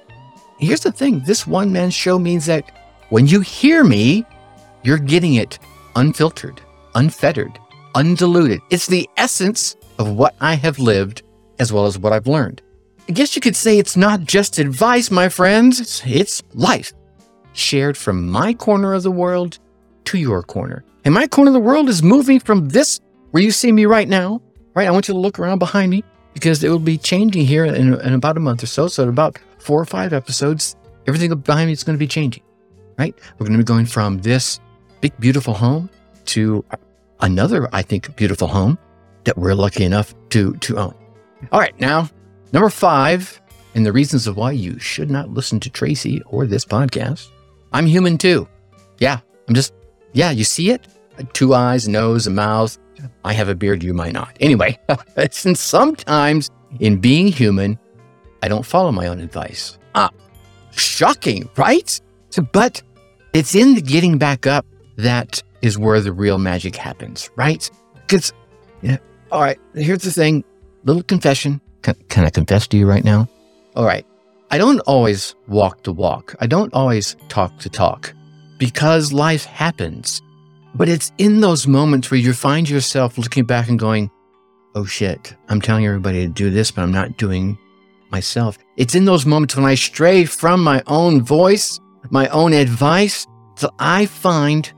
Here's 0.60 0.82
the 0.82 0.92
thing 0.92 1.22
this 1.26 1.46
one 1.46 1.72
man 1.72 1.92
show 1.92 2.18
means 2.18 2.46
that 2.46 2.72
when 3.10 3.28
you 3.28 3.42
hear 3.42 3.84
me, 3.84 4.26
you're 4.84 4.98
getting 4.98 5.36
it 5.36 5.60
unfiltered, 5.96 6.62
unfettered, 6.96 7.58
undiluted. 7.94 8.60
It's 8.70 8.88
the 8.88 9.10
essence 9.18 9.76
of 10.00 10.12
what 10.12 10.36
I 10.42 10.56
have 10.56 10.80
lived 10.80 11.24
as 11.60 11.72
well 11.72 11.86
as 11.86 11.98
what 11.98 12.14
I've 12.14 12.28
learned. 12.28 12.62
I 13.08 13.12
guess 13.12 13.36
you 13.36 13.42
could 13.42 13.56
say 13.56 13.78
it's 13.78 13.96
not 13.96 14.22
just 14.22 14.58
advice, 14.58 15.12
my 15.12 15.30
friends, 15.30 15.80
it's, 15.80 16.02
it's 16.06 16.42
life 16.54 16.92
shared 17.54 17.96
from 17.96 18.28
my 18.28 18.54
corner 18.54 18.94
of 18.96 19.04
the 19.04 19.12
world 19.12 19.60
to 20.06 20.18
your 20.18 20.42
corner. 20.42 20.84
And 21.04 21.14
my 21.14 21.28
corner 21.28 21.50
of 21.50 21.54
the 21.54 21.60
world 21.60 21.88
is 21.88 22.02
moving 22.02 22.40
from 22.40 22.70
this, 22.70 23.00
where 23.30 23.44
you 23.44 23.52
see 23.52 23.72
me 23.72 23.86
right 23.86 24.10
now, 24.10 24.42
right? 24.74 24.88
I 24.88 24.92
want 24.92 25.08
you 25.08 25.14
to 25.14 25.20
look 25.20 25.38
around 25.38 25.60
behind 25.60 25.92
me 25.92 26.04
because 26.34 26.64
it 26.64 26.70
will 26.70 26.80
be 26.80 26.98
changing 26.98 27.46
here 27.46 27.64
in, 27.64 27.94
in 27.94 28.14
about 28.14 28.38
a 28.38 28.40
month 28.40 28.64
or 28.64 28.68
so. 28.68 28.88
So, 28.88 29.04
in 29.04 29.10
about 29.10 29.38
four 29.60 29.80
or 29.80 29.86
five 29.86 30.12
episodes, 30.12 30.76
everything 31.08 31.34
behind 31.36 31.68
me 31.68 31.74
is 31.74 31.84
going 31.84 31.96
to 31.96 32.00
be 32.00 32.08
changing, 32.08 32.44
right? 32.98 33.16
We're 33.38 33.46
going 33.46 33.58
to 33.58 33.64
be 33.64 33.68
going 33.68 33.86
from 33.86 34.18
this 34.20 34.60
big, 35.02 35.16
beautiful 35.20 35.54
home 35.54 35.92
to 36.26 36.66
another, 37.22 37.70
I 37.72 37.84
think, 37.84 38.16
beautiful 38.16 38.48
home 38.48 38.80
that 39.26 39.38
we're 39.38 39.54
lucky 39.54 39.84
enough 39.84 40.16
to, 40.30 40.54
to 40.54 40.78
own. 40.78 40.96
All 41.52 41.60
right, 41.60 41.80
now 41.80 42.10
Number 42.52 42.70
five, 42.70 43.42
and 43.74 43.86
the 43.86 43.92
reasons 43.92 44.28
of 44.28 44.38
why 44.38 44.52
you 44.52 44.80
should 44.80 45.12
not 45.12 45.30
listen 45.30 45.60
to 45.62 45.70
Tracy 45.70 46.22
or 46.28 46.46
this 46.46 46.66
podcast. 46.66 47.30
I'm 47.74 47.86
human 47.86 48.18
too. 48.18 48.48
Yeah, 49.00 49.20
I'm 49.48 49.56
just, 49.56 49.74
yeah, 50.14 50.32
you 50.32 50.44
see 50.44 50.72
it? 50.72 50.88
Two 51.34 51.54
eyes, 51.54 51.88
nose, 51.88 52.28
a 52.28 52.32
mouth. 52.32 52.78
I 53.24 53.34
have 53.34 53.50
a 53.50 53.56
beard, 53.56 53.84
you 53.84 53.94
might 53.94 54.14
not. 54.14 54.36
Anyway, 54.40 54.80
and 55.18 55.58
sometimes 55.58 56.50
in 56.80 57.00
being 57.00 57.28
human, 57.28 57.78
I 58.42 58.48
don't 58.48 58.66
follow 58.66 58.92
my 58.92 59.08
own 59.08 59.20
advice. 59.20 59.78
Ah, 59.94 60.10
shocking, 60.72 61.50
right? 61.58 62.00
But 62.52 62.82
it's 63.34 63.56
in 63.56 63.76
the 63.76 63.82
getting 63.82 64.18
back 64.18 64.48
up 64.48 64.66
that 64.98 65.44
is 65.62 65.78
where 65.78 66.00
the 66.00 66.14
real 66.14 66.38
magic 66.38 66.76
happens, 66.76 67.30
right? 67.36 67.70
Because, 67.96 68.32
yeah, 68.82 68.98
all 69.32 69.42
right, 69.42 69.60
here's 69.74 70.04
the 70.04 70.12
thing 70.12 70.44
little 70.86 71.04
confession. 71.04 71.60
Can, 71.86 71.94
can 72.10 72.26
I 72.26 72.32
confess 72.32 72.68
to 72.70 72.78
you 72.78 72.88
right 72.88 73.04
now? 73.04 73.30
All 73.76 73.86
right. 73.86 74.08
I 74.50 74.58
don't 74.58 74.80
always 74.82 75.36
walk 75.48 75.84
the 75.84 75.94
walk. 75.94 76.34
I 76.40 76.48
don't 76.48 76.74
always 76.74 77.16
talk 77.30 77.60
the 77.60 77.70
talk 77.70 78.12
because 78.58 79.14
life 79.14 79.46
happens. 79.46 80.20
But 80.74 80.90
it's 80.90 81.12
in 81.20 81.42
those 81.42 81.68
moments 81.68 82.10
where 82.10 82.20
you 82.20 82.34
find 82.34 82.68
yourself 82.68 83.20
looking 83.20 83.46
back 83.46 83.70
and 83.70 83.78
going, 83.78 84.10
oh 84.74 84.86
shit, 84.86 85.36
I'm 85.48 85.62
telling 85.62 85.86
everybody 85.86 86.26
to 86.26 86.34
do 86.34 86.50
this, 86.50 86.72
but 86.72 86.82
I'm 86.82 86.92
not 86.92 87.18
doing 87.18 87.56
myself. 88.10 88.58
It's 88.78 88.96
in 88.96 89.06
those 89.06 89.28
moments 89.28 89.56
when 89.56 89.66
I 89.66 89.76
stray 89.76 90.26
from 90.26 90.64
my 90.64 90.82
own 90.88 91.22
voice, 91.22 91.80
my 92.10 92.28
own 92.30 92.54
advice, 92.54 93.28
that 93.62 93.72
I 93.78 94.08
find 94.08 94.74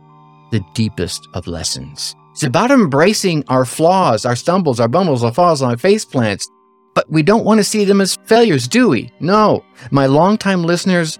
the 0.51 0.61
deepest 0.73 1.25
of 1.33 1.47
lessons. 1.47 2.17
It's 2.33 2.43
about 2.43 2.69
embracing 2.69 3.45
our 3.47 3.63
flaws, 3.63 4.25
our 4.25 4.35
stumbles, 4.35 4.81
our 4.81 4.89
bumbles, 4.89 5.23
our 5.23 5.33
falls, 5.33 5.61
our 5.61 5.77
face 5.77 6.03
plants, 6.03 6.49
but 6.97 7.07
we 7.11 7.21
don't 7.21 7.45
want 7.45 7.59
to 7.59 7.63
see 7.63 7.85
them 7.85 8.01
as 8.01 8.17
failures, 8.25 8.67
do 8.67 8.89
we? 8.89 9.11
No. 9.19 9.63
My 9.91 10.07
longtime 10.07 10.63
listeners, 10.63 11.19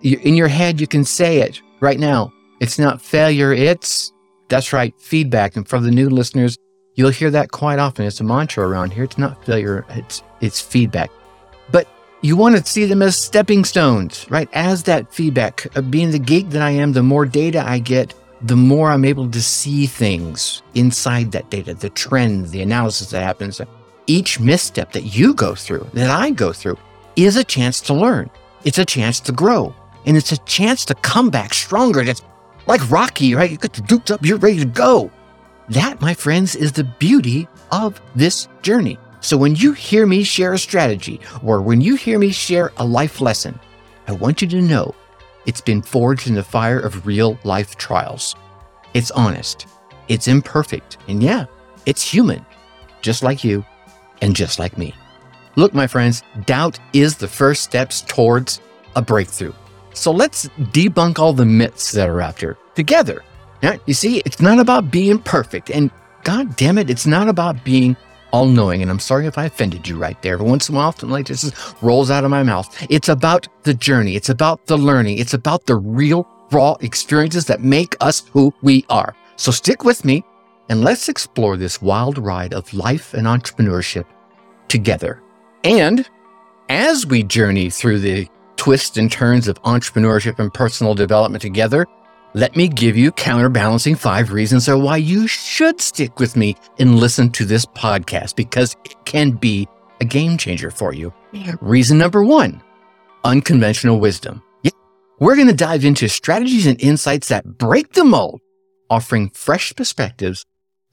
in 0.00 0.36
your 0.36 0.46
head, 0.46 0.80
you 0.80 0.86
can 0.86 1.04
say 1.04 1.40
it 1.40 1.60
right 1.80 1.98
now. 1.98 2.32
It's 2.60 2.78
not 2.78 3.02
failure, 3.02 3.52
it's, 3.52 4.12
that's 4.46 4.72
right, 4.72 4.94
feedback. 5.00 5.56
And 5.56 5.68
for 5.68 5.80
the 5.80 5.90
new 5.90 6.08
listeners, 6.08 6.56
you'll 6.94 7.10
hear 7.10 7.32
that 7.32 7.50
quite 7.50 7.80
often. 7.80 8.06
It's 8.06 8.20
a 8.20 8.22
mantra 8.22 8.68
around 8.68 8.92
here. 8.92 9.02
It's 9.02 9.18
not 9.18 9.44
failure, 9.44 9.84
it's, 9.88 10.22
it's 10.40 10.60
feedback. 10.60 11.10
But 11.72 11.88
you 12.20 12.36
want 12.36 12.56
to 12.56 12.64
see 12.64 12.84
them 12.84 13.02
as 13.02 13.18
stepping 13.18 13.64
stones, 13.64 14.30
right? 14.30 14.48
As 14.52 14.84
that 14.84 15.12
feedback, 15.12 15.66
uh, 15.76 15.80
being 15.80 16.12
the 16.12 16.20
geek 16.20 16.50
that 16.50 16.62
I 16.62 16.70
am, 16.70 16.92
the 16.92 17.02
more 17.02 17.26
data 17.26 17.68
I 17.68 17.80
get, 17.80 18.14
the 18.42 18.54
more 18.54 18.92
I'm 18.92 19.04
able 19.04 19.28
to 19.28 19.42
see 19.42 19.86
things 19.86 20.62
inside 20.76 21.32
that 21.32 21.50
data, 21.50 21.74
the 21.74 21.90
trend, 21.90 22.50
the 22.50 22.62
analysis 22.62 23.10
that 23.10 23.24
happens 23.24 23.60
each 24.06 24.40
misstep 24.40 24.92
that 24.92 25.02
you 25.02 25.34
go 25.34 25.54
through, 25.54 25.88
that 25.92 26.10
I 26.10 26.30
go 26.30 26.52
through, 26.52 26.78
is 27.16 27.36
a 27.36 27.44
chance 27.44 27.80
to 27.82 27.94
learn. 27.94 28.30
It's 28.64 28.78
a 28.78 28.84
chance 28.84 29.20
to 29.20 29.32
grow. 29.32 29.74
And 30.04 30.16
it's 30.16 30.32
a 30.32 30.38
chance 30.38 30.84
to 30.86 30.94
come 30.94 31.30
back 31.30 31.54
stronger. 31.54 32.00
It's 32.00 32.22
like 32.66 32.90
Rocky, 32.90 33.34
right? 33.34 33.50
You 33.50 33.58
your 33.60 33.86
dukes 33.86 34.10
up, 34.10 34.24
you're 34.24 34.38
ready 34.38 34.58
to 34.60 34.64
go. 34.64 35.10
That, 35.68 36.00
my 36.00 36.14
friends, 36.14 36.54
is 36.54 36.72
the 36.72 36.84
beauty 36.84 37.48
of 37.72 38.00
this 38.14 38.48
journey. 38.62 38.98
So 39.20 39.36
when 39.36 39.56
you 39.56 39.72
hear 39.72 40.06
me 40.06 40.22
share 40.22 40.52
a 40.52 40.58
strategy 40.58 41.20
or 41.42 41.60
when 41.60 41.80
you 41.80 41.96
hear 41.96 42.18
me 42.18 42.30
share 42.30 42.72
a 42.76 42.84
life 42.84 43.20
lesson, 43.20 43.58
I 44.06 44.12
want 44.12 44.40
you 44.40 44.48
to 44.48 44.62
know 44.62 44.94
it's 45.46 45.60
been 45.60 45.82
forged 45.82 46.28
in 46.28 46.34
the 46.34 46.44
fire 46.44 46.78
of 46.78 47.06
real 47.06 47.38
life 47.42 47.76
trials. 47.76 48.36
It's 48.94 49.10
honest, 49.10 49.66
it's 50.08 50.28
imperfect. 50.28 50.98
And 51.08 51.22
yeah, 51.22 51.46
it's 51.86 52.02
human, 52.02 52.46
just 53.00 53.22
like 53.24 53.42
you 53.42 53.64
and 54.22 54.34
just 54.34 54.58
like 54.58 54.78
me. 54.78 54.94
Look, 55.56 55.72
my 55.72 55.86
friends, 55.86 56.22
doubt 56.44 56.78
is 56.92 57.16
the 57.16 57.28
first 57.28 57.62
steps 57.62 58.02
towards 58.02 58.60
a 58.94 59.02
breakthrough. 59.02 59.52
So 59.94 60.10
let's 60.10 60.48
debunk 60.72 61.18
all 61.18 61.32
the 61.32 61.46
myths 61.46 61.92
that 61.92 62.08
are 62.08 62.20
out 62.20 62.36
there 62.38 62.58
together. 62.74 63.24
Now, 63.62 63.78
you 63.86 63.94
see, 63.94 64.18
it's 64.26 64.40
not 64.40 64.58
about 64.58 64.90
being 64.90 65.18
perfect. 65.18 65.70
And 65.70 65.90
God 66.24 66.56
damn 66.56 66.76
it, 66.76 66.90
it's 66.90 67.06
not 67.06 67.28
about 67.28 67.64
being 67.64 67.96
all 68.32 68.46
knowing. 68.46 68.82
And 68.82 68.90
I'm 68.90 68.98
sorry 68.98 69.26
if 69.26 69.38
I 69.38 69.46
offended 69.46 69.88
you 69.88 69.96
right 69.96 70.20
there. 70.20 70.34
Every 70.34 70.46
once 70.46 70.68
in 70.68 70.74
a 70.74 70.78
while, 70.78 70.92
something 70.92 71.10
like 71.10 71.26
this 71.26 71.50
rolls 71.80 72.10
out 72.10 72.24
of 72.24 72.30
my 72.30 72.42
mouth. 72.42 72.68
It's 72.90 73.08
about 73.08 73.48
the 73.62 73.72
journey, 73.72 74.14
it's 74.14 74.28
about 74.28 74.66
the 74.66 74.76
learning, 74.76 75.18
it's 75.18 75.32
about 75.32 75.64
the 75.64 75.76
real, 75.76 76.28
raw 76.50 76.76
experiences 76.80 77.46
that 77.46 77.62
make 77.62 77.96
us 78.00 78.28
who 78.32 78.52
we 78.60 78.84
are. 78.90 79.16
So 79.36 79.50
stick 79.50 79.84
with 79.84 80.04
me 80.04 80.22
and 80.68 80.82
let's 80.82 81.08
explore 81.08 81.56
this 81.56 81.80
wild 81.80 82.18
ride 82.18 82.52
of 82.52 82.72
life 82.74 83.14
and 83.14 83.26
entrepreneurship 83.26 84.04
together. 84.68 85.22
And 85.64 86.08
as 86.68 87.06
we 87.06 87.22
journey 87.22 87.70
through 87.70 88.00
the 88.00 88.28
twists 88.56 88.96
and 88.96 89.10
turns 89.10 89.48
of 89.48 89.62
entrepreneurship 89.62 90.38
and 90.38 90.52
personal 90.52 90.94
development 90.94 91.42
together, 91.42 91.86
let 92.34 92.56
me 92.56 92.68
give 92.68 92.96
you 92.96 93.12
counterbalancing 93.12 93.94
five 93.94 94.32
reasons 94.32 94.68
or 94.68 94.76
why 94.76 94.96
you 94.96 95.26
should 95.26 95.80
stick 95.80 96.18
with 96.18 96.36
me 96.36 96.56
and 96.78 96.98
listen 96.98 97.30
to 97.30 97.44
this 97.44 97.64
podcast 97.64 98.36
because 98.36 98.76
it 98.84 98.94
can 99.04 99.30
be 99.30 99.68
a 100.00 100.04
game 100.04 100.36
changer 100.36 100.70
for 100.70 100.92
you. 100.92 101.12
Reason 101.60 101.96
number 101.96 102.22
one 102.22 102.62
unconventional 103.24 103.98
wisdom. 103.98 104.42
Yeah, 104.62 104.70
we're 105.18 105.34
going 105.34 105.48
to 105.48 105.54
dive 105.54 105.84
into 105.84 106.08
strategies 106.08 106.66
and 106.66 106.80
insights 106.80 107.28
that 107.28 107.58
break 107.58 107.94
the 107.94 108.04
mold, 108.04 108.40
offering 108.90 109.30
fresh 109.30 109.74
perspectives 109.74 110.44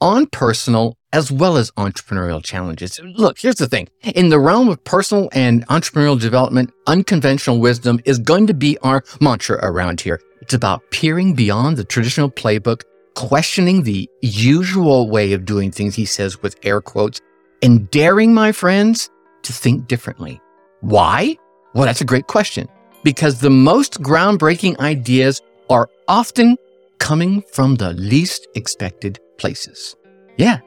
on 0.04 0.26
personal 0.26 0.98
as 1.14 1.32
well 1.32 1.56
as 1.56 1.70
entrepreneurial 1.72 2.44
challenges. 2.44 3.00
Look, 3.02 3.38
here's 3.38 3.56
the 3.56 3.68
thing. 3.68 3.88
In 4.02 4.28
the 4.28 4.38
realm 4.38 4.68
of 4.68 4.84
personal 4.84 5.30
and 5.32 5.66
entrepreneurial 5.68 6.20
development, 6.20 6.72
unconventional 6.86 7.58
wisdom 7.58 8.00
is 8.04 8.18
going 8.18 8.46
to 8.48 8.54
be 8.54 8.76
our 8.82 9.02
mantra 9.20 9.58
around 9.62 10.02
here. 10.02 10.20
It's 10.42 10.52
about 10.52 10.82
peering 10.90 11.34
beyond 11.34 11.78
the 11.78 11.84
traditional 11.84 12.30
playbook, 12.30 12.82
questioning 13.14 13.84
the 13.84 14.10
usual 14.20 15.08
way 15.08 15.32
of 15.32 15.46
doing 15.46 15.70
things, 15.70 15.94
he 15.94 16.04
says 16.04 16.42
with 16.42 16.56
air 16.64 16.82
quotes, 16.82 17.22
and 17.62 17.90
daring, 17.90 18.34
my 18.34 18.52
friends, 18.52 19.08
to 19.44 19.54
think 19.54 19.88
differently. 19.88 20.38
Why? 20.82 21.38
Well, 21.72 21.86
that's 21.86 22.02
a 22.02 22.04
great 22.04 22.26
question. 22.26 22.68
Because 23.04 23.40
the 23.40 23.50
most 23.50 24.02
groundbreaking 24.02 24.78
ideas 24.80 25.40
are 25.70 25.88
often 26.08 26.58
coming 26.98 27.42
from 27.52 27.76
the 27.76 27.94
least 27.94 28.46
expected 28.54 29.18
places. 29.38 29.96
Yeah, 30.36 30.60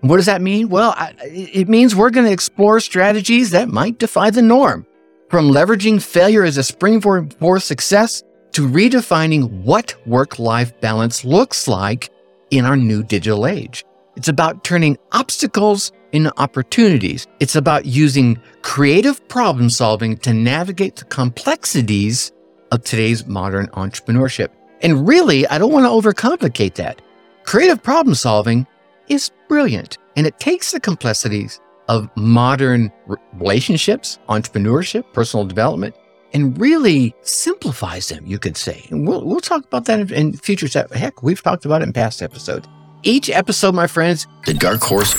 what 0.00 0.16
does 0.16 0.26
that 0.26 0.42
mean? 0.42 0.68
Well, 0.68 0.94
I, 0.96 1.14
it 1.22 1.68
means 1.68 1.96
we're 1.96 2.10
going 2.10 2.26
to 2.26 2.32
explore 2.32 2.78
strategies 2.80 3.50
that 3.50 3.68
might 3.68 3.98
defy 3.98 4.30
the 4.30 4.42
norm, 4.42 4.86
from 5.28 5.50
leveraging 5.50 6.00
failure 6.00 6.44
as 6.44 6.56
a 6.56 6.62
springboard 6.62 7.34
for 7.34 7.58
success 7.58 8.22
to 8.52 8.68
redefining 8.68 9.62
what 9.62 9.94
work 10.06 10.38
life 10.38 10.78
balance 10.80 11.24
looks 11.24 11.68
like 11.68 12.10
in 12.50 12.64
our 12.64 12.76
new 12.76 13.02
digital 13.02 13.46
age. 13.46 13.84
It's 14.16 14.28
about 14.28 14.64
turning 14.64 14.96
obstacles 15.12 15.92
into 16.12 16.32
opportunities. 16.40 17.26
It's 17.40 17.56
about 17.56 17.84
using 17.84 18.40
creative 18.62 19.26
problem 19.28 19.68
solving 19.68 20.16
to 20.18 20.32
navigate 20.32 20.96
the 20.96 21.04
complexities 21.04 22.32
of 22.72 22.82
today's 22.82 23.26
modern 23.26 23.66
entrepreneurship. 23.68 24.48
And 24.80 25.06
really, 25.06 25.46
I 25.48 25.58
don't 25.58 25.72
want 25.72 25.84
to 25.84 25.90
overcomplicate 25.90 26.74
that. 26.74 27.02
Creative 27.48 27.82
problem 27.82 28.14
solving 28.14 28.66
is 29.08 29.30
brilliant. 29.48 29.96
And 30.16 30.26
it 30.26 30.38
takes 30.38 30.72
the 30.72 30.80
complexities 30.80 31.62
of 31.88 32.10
modern 32.14 32.92
relationships, 33.32 34.18
entrepreneurship, 34.28 35.10
personal 35.14 35.46
development, 35.46 35.96
and 36.34 36.60
really 36.60 37.14
simplifies 37.22 38.10
them, 38.10 38.26
you 38.26 38.38
could 38.38 38.58
say. 38.58 38.84
And 38.90 39.08
we'll, 39.08 39.24
we'll 39.24 39.40
talk 39.40 39.64
about 39.64 39.86
that 39.86 39.98
in, 39.98 40.12
in 40.12 40.32
future. 40.34 40.68
Heck, 40.92 41.22
we've 41.22 41.42
talked 41.42 41.64
about 41.64 41.80
it 41.80 41.86
in 41.86 41.94
past 41.94 42.20
episodes. 42.20 42.68
Each 43.02 43.30
episode, 43.30 43.74
my 43.74 43.86
friends, 43.86 44.26
the 44.44 44.52
Dark 44.52 44.82
Horse, 44.82 45.14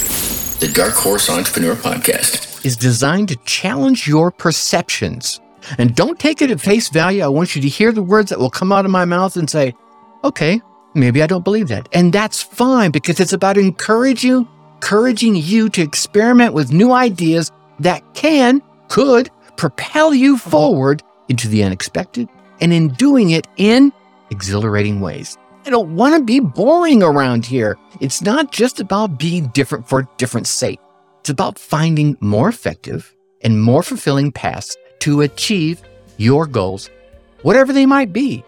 the 0.60 0.68
Dark 0.68 0.94
Horse 0.94 1.32
Entrepreneur 1.32 1.74
Podcast, 1.74 2.64
is 2.64 2.78
designed 2.78 3.30
to 3.30 3.38
challenge 3.38 4.08
your 4.08 4.30
perceptions. 4.30 5.42
And 5.80 5.96
don't 5.96 6.20
take 6.20 6.44
it 6.44 6.52
at 6.52 6.62
face 6.62 6.90
value. 6.90 7.24
I 7.24 7.28
want 7.28 7.56
you 7.56 7.62
to 7.64 7.68
hear 7.68 7.92
the 7.92 8.04
words 8.04 8.30
that 8.30 8.38
will 8.38 8.52
come 8.52 8.72
out 8.72 8.86
of 8.86 8.92
my 8.92 9.06
mouth 9.06 9.36
and 9.36 9.50
say, 9.50 9.74
okay, 10.24 10.62
Maybe 11.00 11.24
I 11.24 11.28
don't 11.28 11.44
believe 11.44 11.70
that. 11.70 11.88
And 11.94 12.12
that's 12.12 12.42
fine 12.42 12.92
because 12.92 13.20
it's 13.20 13.34
about 13.34 13.58
encouraging, 13.58 14.48
encouraging 14.76 15.36
you 15.36 15.70
to 15.70 15.82
experiment 15.82 16.54
with 16.54 16.74
new 16.74 16.92
ideas 16.92 17.52
that 17.80 18.04
can, 18.14 18.62
could 18.90 19.30
propel 19.56 20.14
you 20.14 20.36
uh-huh. 20.36 20.50
forward 20.50 21.04
into 21.30 21.48
the 21.48 21.64
unexpected 21.64 22.28
and 22.60 22.74
in 22.74 22.90
doing 22.90 23.30
it 23.30 23.48
in 23.58 23.94
exhilarating 24.30 25.00
ways. 25.00 25.38
I 25.66 25.70
don't 25.70 25.96
want 25.96 26.16
to 26.16 26.24
be 26.24 26.40
boring 26.40 27.04
around 27.04 27.46
here. 27.46 27.78
It's 28.00 28.22
not 28.22 28.52
just 28.52 28.80
about 28.80 29.18
being 29.18 29.48
different 29.50 29.88
for 29.88 30.08
different 30.18 30.48
sake. 30.48 30.80
It's 31.20 31.30
about 31.30 31.60
finding 31.60 32.18
more 32.22 32.50
effective 32.50 33.14
and 33.42 33.62
more 33.62 33.84
fulfilling 33.84 34.32
paths 34.32 34.76
to 35.00 35.22
achieve 35.22 35.82
your 36.18 36.46
goals, 36.48 36.90
whatever 37.44 37.72
they 37.72 37.86
might 37.86 38.12
be. 38.12 38.44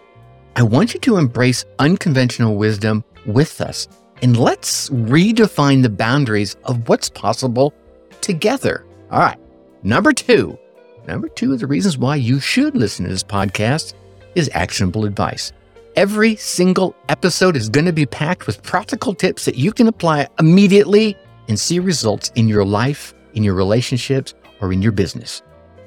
I 0.54 0.64
want 0.64 0.94
you 0.94 1.00
to 1.02 1.16
embrace 1.16 1.64
unconventional 1.80 2.56
wisdom 2.56 3.06
with 3.26 3.62
us 3.62 3.88
and 4.22 4.38
let's 4.38 4.90
redefine 4.90 5.82
the 5.82 5.90
boundaries 5.90 6.58
of 6.66 6.90
what's 6.90 7.10
possible 7.10 7.74
together. 8.20 8.86
All 9.12 9.20
right. 9.20 9.38
Number 9.84 10.12
two, 10.12 10.60
number 11.08 11.30
two 11.30 11.54
of 11.54 11.60
the 11.60 11.68
reasons 11.68 11.98
why 11.98 12.18
you 12.18 12.42
should 12.42 12.76
listen 12.76 13.06
to 13.06 13.12
this 13.12 13.24
podcast 13.24 13.94
is 14.36 14.50
actionable 14.54 15.06
advice. 15.06 15.54
Every 15.96 16.36
single 16.36 16.96
episode 17.08 17.56
is 17.56 17.70
going 17.70 17.86
to 17.86 17.94
be 17.94 18.06
packed 18.06 18.46
with 18.46 18.62
practical 18.62 19.14
tips 19.14 19.46
that 19.46 19.56
you 19.56 19.72
can 19.72 19.88
apply 19.88 20.28
immediately 20.38 21.18
and 21.48 21.58
see 21.58 21.80
results 21.80 22.30
in 22.36 22.50
your 22.50 22.66
life, 22.66 23.14
in 23.34 23.44
your 23.44 23.56
relationships, 23.56 24.34
or 24.60 24.74
in 24.74 24.82
your 24.82 24.92
business 24.92 25.42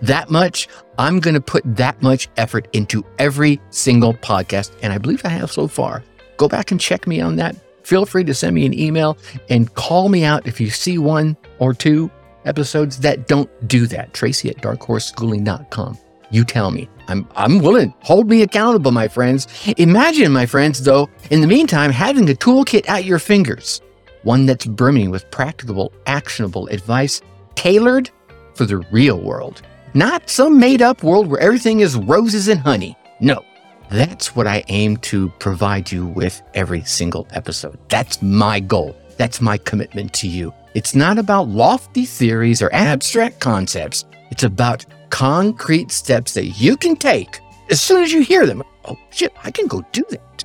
that 0.06 0.30
much, 0.30 0.68
I'm 0.98 1.20
going 1.20 1.34
to 1.34 1.40
put 1.40 1.62
that 1.76 2.00
much 2.02 2.28
effort 2.36 2.68
into 2.72 3.04
every 3.18 3.60
single 3.70 4.14
podcast. 4.14 4.72
And 4.82 4.92
I 4.92 4.98
believe 4.98 5.24
I 5.24 5.28
have 5.28 5.50
so 5.50 5.66
far. 5.66 6.02
Go 6.36 6.48
back 6.48 6.70
and 6.70 6.80
check 6.80 7.06
me 7.06 7.20
on 7.20 7.36
that. 7.36 7.56
Feel 7.84 8.06
free 8.06 8.24
to 8.24 8.34
send 8.34 8.54
me 8.54 8.64
an 8.64 8.78
email 8.78 9.18
and 9.50 9.72
call 9.74 10.08
me 10.08 10.24
out 10.24 10.46
if 10.46 10.60
you 10.60 10.70
see 10.70 10.98
one 10.98 11.36
or 11.58 11.74
two 11.74 12.10
episodes 12.44 12.98
that 13.00 13.28
don't 13.28 13.50
do 13.68 13.86
that. 13.86 14.12
Tracy 14.14 14.50
at 14.50 14.56
darkhorseschooling.com. 14.58 15.98
You 16.30 16.44
tell 16.44 16.70
me. 16.70 16.88
I'm, 17.06 17.28
I'm 17.36 17.58
willing. 17.58 17.92
Hold 18.00 18.28
me 18.28 18.42
accountable, 18.42 18.90
my 18.90 19.08
friends. 19.08 19.46
Imagine, 19.76 20.32
my 20.32 20.46
friends, 20.46 20.82
though, 20.82 21.08
in 21.30 21.42
the 21.42 21.46
meantime, 21.46 21.90
having 21.90 22.28
a 22.30 22.32
toolkit 22.32 22.88
at 22.88 23.04
your 23.04 23.18
fingers, 23.18 23.82
one 24.22 24.46
that's 24.46 24.64
brimming 24.64 25.10
with 25.10 25.30
practicable, 25.30 25.92
actionable 26.06 26.66
advice 26.68 27.20
tailored 27.54 28.10
for 28.54 28.64
the 28.64 28.78
real 28.90 29.20
world. 29.20 29.62
Not 29.96 30.28
some 30.28 30.58
made 30.58 30.82
up 30.82 31.04
world 31.04 31.28
where 31.28 31.38
everything 31.38 31.78
is 31.78 31.94
roses 31.96 32.48
and 32.48 32.60
honey. 32.60 32.96
No, 33.20 33.44
that's 33.92 34.34
what 34.34 34.48
I 34.48 34.64
aim 34.66 34.96
to 34.98 35.28
provide 35.38 35.92
you 35.92 36.06
with 36.06 36.42
every 36.52 36.82
single 36.82 37.28
episode. 37.30 37.78
That's 37.88 38.20
my 38.20 38.58
goal. 38.58 38.96
That's 39.18 39.40
my 39.40 39.56
commitment 39.56 40.12
to 40.14 40.28
you. 40.28 40.52
It's 40.74 40.96
not 40.96 41.16
about 41.16 41.46
lofty 41.46 42.06
theories 42.06 42.60
or 42.60 42.74
abstract 42.74 43.38
concepts. 43.38 44.04
It's 44.32 44.42
about 44.42 44.84
concrete 45.10 45.92
steps 45.92 46.34
that 46.34 46.46
you 46.60 46.76
can 46.76 46.96
take 46.96 47.38
as 47.70 47.80
soon 47.80 48.02
as 48.02 48.12
you 48.12 48.22
hear 48.22 48.46
them. 48.46 48.64
Oh, 48.86 48.98
shit, 49.10 49.32
I 49.44 49.52
can 49.52 49.68
go 49.68 49.84
do 49.92 50.02
that. 50.10 50.44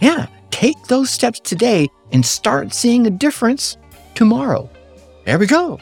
Yeah, 0.00 0.26
take 0.50 0.82
those 0.88 1.08
steps 1.08 1.38
today 1.38 1.86
and 2.10 2.26
start 2.26 2.74
seeing 2.74 3.06
a 3.06 3.10
difference 3.10 3.76
tomorrow. 4.16 4.68
There 5.24 5.38
we 5.38 5.46
go. 5.46 5.78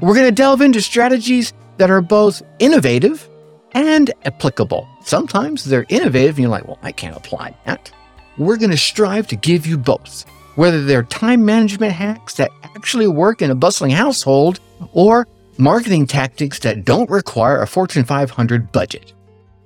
We're 0.00 0.14
going 0.14 0.26
to 0.26 0.32
delve 0.32 0.60
into 0.60 0.80
strategies 0.80 1.52
that 1.80 1.90
are 1.90 2.02
both 2.02 2.42
innovative 2.58 3.26
and 3.72 4.12
applicable. 4.26 4.86
Sometimes 5.02 5.64
they're 5.64 5.86
innovative 5.88 6.36
and 6.36 6.40
you're 6.42 6.50
like, 6.50 6.68
well, 6.68 6.78
I 6.82 6.92
can't 6.92 7.16
apply 7.16 7.56
that. 7.64 7.90
We're 8.36 8.58
going 8.58 8.70
to 8.70 8.76
strive 8.76 9.26
to 9.28 9.36
give 9.36 9.66
you 9.66 9.78
both, 9.78 10.26
whether 10.56 10.84
they're 10.84 11.04
time 11.04 11.42
management 11.42 11.92
hacks 11.92 12.34
that 12.34 12.50
actually 12.76 13.06
work 13.08 13.40
in 13.40 13.50
a 13.50 13.54
bustling 13.54 13.92
household 13.92 14.60
or 14.92 15.26
marketing 15.56 16.06
tactics 16.06 16.58
that 16.58 16.84
don't 16.84 17.08
require 17.08 17.62
a 17.62 17.66
Fortune 17.66 18.04
500 18.04 18.70
budget. 18.72 19.14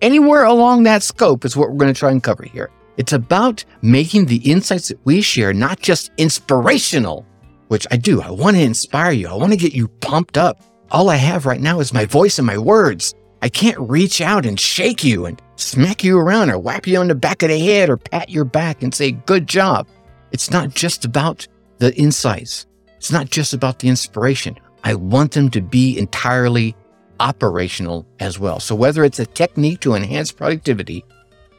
Anywhere 0.01 0.45
along 0.45 0.85
that 0.85 1.03
scope 1.03 1.45
is 1.45 1.57
what 1.57 1.69
we're 1.69 1.79
going 1.79 1.93
to 1.93 1.99
try 1.99 2.13
and 2.13 2.23
cover 2.23 2.45
here. 2.45 2.71
It's 2.97 3.13
about 3.13 3.65
making 3.83 4.27
the 4.27 4.37
insights 4.49 4.87
that 4.87 5.05
we 5.05 5.21
share 5.21 5.53
not 5.53 5.81
just 5.81 6.13
inspirational, 6.17 7.27
which 7.67 7.89
I 7.91 7.97
do. 7.97 8.23
I 8.23 8.31
want 8.31 8.57
to 8.57 8.63
inspire 8.63 9.11
you. 9.11 9.27
I 9.27 9.35
want 9.35 9.51
to 9.51 9.59
get 9.59 9.75
you 9.75 9.89
pumped 9.89 10.39
up 10.39 10.61
all 10.91 11.11
I 11.11 11.17
have 11.17 11.47
right 11.47 11.61
now 11.61 11.81
is 11.81 11.93
my 11.93 12.05
voice 12.05 12.39
and 12.39 12.47
my 12.47 12.59
words. 12.59 13.15
I 13.43 13.49
can't 13.49 13.79
reach 13.79 14.21
out 14.21 14.47
and 14.47 14.59
shake 14.59 15.05
you 15.05 15.27
and 15.27 15.41
smack 15.57 16.03
you 16.03 16.19
around 16.19 16.51
or 16.51 16.59
whap 16.59 16.87
you 16.87 16.99
on 16.99 17.09
the 17.09 17.15
back 17.15 17.43
of 17.43 17.51
the 17.51 17.59
head 17.59 17.91
or 17.91 17.97
pat 17.97 18.31
your 18.31 18.45
back 18.45 18.83
and 18.83 18.95
say, 18.95 19.13
good 19.13 19.47
job. 19.47 19.87
It's 20.33 20.51
not 20.51 20.75
just 20.75 21.05
about 21.05 21.47
the 21.79 21.95
insights. 21.95 22.67
It's 22.97 23.13
not 23.13 23.31
just 23.31 23.53
about 23.53 23.81
the 23.81 23.89
inspiration. 23.89 24.57
I 24.83 24.95
want 24.95 25.33
them 25.33 25.51
to 25.51 25.61
be 25.61 25.99
entirely 25.99 26.75
operational 27.21 28.07
as 28.21 28.39
well. 28.39 28.61
So 28.61 28.75
whether 28.75 29.05
it's 29.05 29.19
a 29.19 29.27
technique 29.27 29.81
to 29.81 29.95
enhance 29.95 30.33
productivity, 30.33 31.05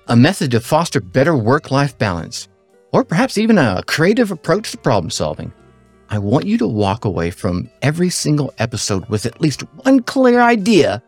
a 0.07 0.15
method 0.15 0.51
to 0.51 0.59
foster 0.59 1.01
better 1.01 1.35
work-life 1.35 1.97
balance, 1.97 2.47
or 2.91 3.03
perhaps 3.03 3.37
even 3.37 3.57
a 3.57 3.83
creative 3.87 4.31
approach 4.31 4.71
to 4.71 4.77
problem 4.77 5.09
solving, 5.09 5.53
I 6.15 6.17
want 6.17 6.45
you 6.45 6.57
to 6.59 6.67
walk 6.67 7.03
away 7.03 7.29
from 7.29 7.69
every 7.81 8.09
single 8.09 8.53
episode 8.57 9.05
with 9.09 9.25
at 9.25 9.41
least 9.41 9.63
one 9.83 10.01
clear 10.01 10.39
idea 10.39 11.03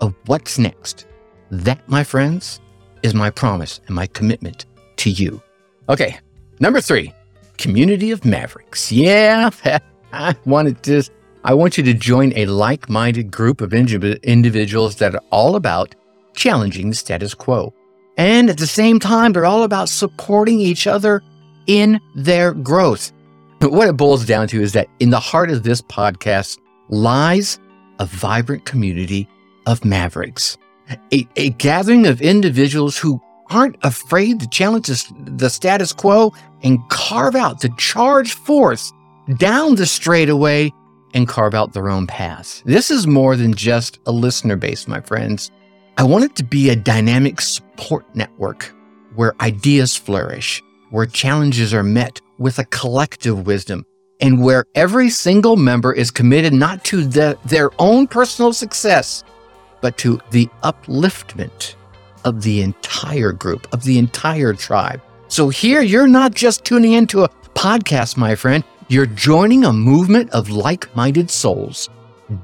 of 0.00 0.14
what's 0.24 0.58
next. 0.58 1.04
That, 1.50 1.86
my 1.90 2.02
friends, 2.02 2.58
is 3.02 3.12
my 3.12 3.28
promise 3.28 3.82
and 3.86 3.94
my 3.94 4.06
commitment 4.06 4.64
to 4.96 5.10
you. 5.10 5.42
Okay, 5.90 6.18
number 6.58 6.80
three, 6.80 7.12
community 7.58 8.12
of 8.12 8.24
mavericks. 8.24 8.90
Yeah, 8.90 9.50
I 10.14 10.34
wanted 10.46 10.82
to. 10.84 11.02
I 11.44 11.52
want 11.52 11.76
you 11.76 11.84
to 11.84 11.92
join 11.92 12.32
a 12.34 12.46
like-minded 12.46 13.30
group 13.30 13.60
of 13.60 13.74
individuals 13.74 14.96
that 14.96 15.14
are 15.14 15.22
all 15.30 15.56
about 15.56 15.94
challenging 16.34 16.88
the 16.88 16.94
status 16.94 17.34
quo. 17.34 17.74
And 18.16 18.48
at 18.48 18.56
the 18.56 18.66
same 18.66 19.00
time, 19.00 19.34
they're 19.34 19.44
all 19.44 19.64
about 19.64 19.90
supporting 19.90 20.60
each 20.60 20.86
other 20.86 21.22
in 21.66 22.00
their 22.14 22.54
growth. 22.54 23.12
What 23.60 23.88
it 23.88 23.96
boils 23.96 24.26
down 24.26 24.48
to 24.48 24.60
is 24.60 24.72
that 24.72 24.88
in 25.00 25.10
the 25.10 25.20
heart 25.20 25.50
of 25.50 25.62
this 25.62 25.80
podcast 25.80 26.58
lies 26.88 27.58
a 27.98 28.06
vibrant 28.06 28.64
community 28.64 29.28
of 29.66 29.84
mavericks, 29.84 30.58
a, 31.12 31.26
a 31.36 31.50
gathering 31.50 32.06
of 32.06 32.20
individuals 32.20 32.98
who 32.98 33.20
aren't 33.50 33.76
afraid 33.82 34.40
to 34.40 34.48
challenge 34.48 34.88
the 35.18 35.48
status 35.48 35.92
quo 35.92 36.32
and 36.62 36.78
carve 36.90 37.34
out, 37.34 37.60
to 37.60 37.70
charge 37.78 38.34
forth 38.34 38.92
down 39.38 39.76
the 39.76 39.86
straightaway 39.86 40.72
and 41.14 41.28
carve 41.28 41.54
out 41.54 41.72
their 41.72 41.88
own 41.88 42.06
paths. 42.06 42.62
This 42.66 42.90
is 42.90 43.06
more 43.06 43.36
than 43.36 43.54
just 43.54 43.98
a 44.06 44.12
listener 44.12 44.56
base, 44.56 44.86
my 44.86 45.00
friends. 45.00 45.50
I 45.96 46.02
want 46.02 46.24
it 46.24 46.36
to 46.36 46.44
be 46.44 46.68
a 46.68 46.76
dynamic 46.76 47.40
support 47.40 48.04
network 48.14 48.74
where 49.14 49.34
ideas 49.40 49.96
flourish, 49.96 50.62
where 50.90 51.06
challenges 51.06 51.72
are 51.72 51.82
met 51.82 52.20
with 52.38 52.58
a 52.58 52.64
collective 52.66 53.46
wisdom, 53.46 53.84
and 54.20 54.42
where 54.42 54.64
every 54.74 55.10
single 55.10 55.56
member 55.56 55.92
is 55.92 56.10
committed 56.10 56.52
not 56.52 56.84
to 56.84 57.04
the, 57.04 57.38
their 57.44 57.70
own 57.78 58.06
personal 58.06 58.52
success, 58.52 59.24
but 59.80 59.98
to 59.98 60.20
the 60.30 60.48
upliftment 60.62 61.74
of 62.24 62.42
the 62.42 62.62
entire 62.62 63.32
group, 63.32 63.72
of 63.72 63.84
the 63.84 63.98
entire 63.98 64.52
tribe. 64.52 65.00
So 65.28 65.48
here, 65.48 65.80
you're 65.80 66.06
not 66.06 66.34
just 66.34 66.64
tuning 66.64 66.92
into 66.92 67.24
a 67.24 67.28
podcast, 67.54 68.16
my 68.16 68.34
friend. 68.34 68.64
You're 68.88 69.06
joining 69.06 69.64
a 69.64 69.72
movement 69.72 70.30
of 70.30 70.50
like 70.50 70.94
minded 70.94 71.30
souls 71.30 71.88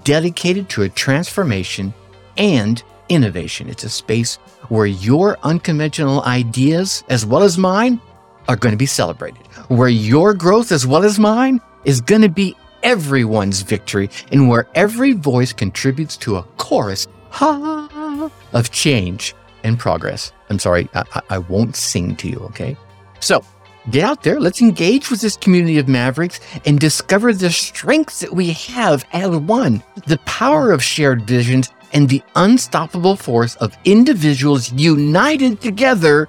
dedicated 0.05 0.69
to 0.71 0.83
a 0.83 0.89
transformation 0.89 1.93
and 2.37 2.83
innovation. 3.09 3.69
It's 3.69 3.85
a 3.85 3.89
space 3.89 4.37
where 4.69 4.87
your 4.87 5.39
unconventional 5.43 6.23
ideas, 6.23 7.05
as 7.09 7.27
well 7.27 7.43
as 7.43 7.59
mine, 7.59 8.01
are 8.49 8.57
going 8.57 8.73
to 8.73 8.79
be 8.79 8.87
celebrated, 8.87 9.47
where 9.69 9.89
your 9.89 10.35
growth, 10.35 10.73
as 10.73 10.87
well 10.87 11.05
as 11.05 11.19
mine, 11.19 11.61
is 11.85 12.01
going 12.01 12.23
to 12.23 12.29
be 12.29 12.57
everyone's 12.83 13.63
victory, 13.63 14.11
and 14.33 14.49
where 14.49 14.69
every 14.75 15.13
voice 15.13 15.53
contributes 15.53 16.17
to 16.17 16.37
a 16.37 16.43
chorus 16.57 17.07
ha, 17.31 18.31
of 18.53 18.71
change 18.71 19.35
and 19.65 19.79
progress. 19.79 20.33
I'm 20.51 20.59
sorry, 20.59 20.89
I, 20.95 21.05
I 21.31 21.39
won't 21.39 21.77
sing 21.77 22.17
to 22.17 22.29
you, 22.29 22.39
okay? 22.51 22.77
So 23.21 23.45
get 23.91 24.05
out 24.05 24.23
there, 24.23 24.41
let's 24.41 24.61
engage 24.61 25.11
with 25.11 25.21
this 25.21 25.37
community 25.37 25.79
of 25.79 25.89
Mavericks 25.89 26.41
and 26.67 26.79
discover 26.79 27.33
the 27.33 27.51
strengths 27.51 28.21
that 28.21 28.33
we 28.33 28.51
have 28.53 29.05
as 29.13 29.31
one, 29.31 29.83
the 30.07 30.19
power 30.19 30.73
of 30.73 30.83
shared 30.83 31.23
visions, 31.23 31.71
and 31.93 32.09
the 32.09 32.23
unstoppable 32.37 33.17
force 33.17 33.55
of 33.57 33.77
individuals 33.85 34.73
united 34.73 35.61
together 35.61 36.29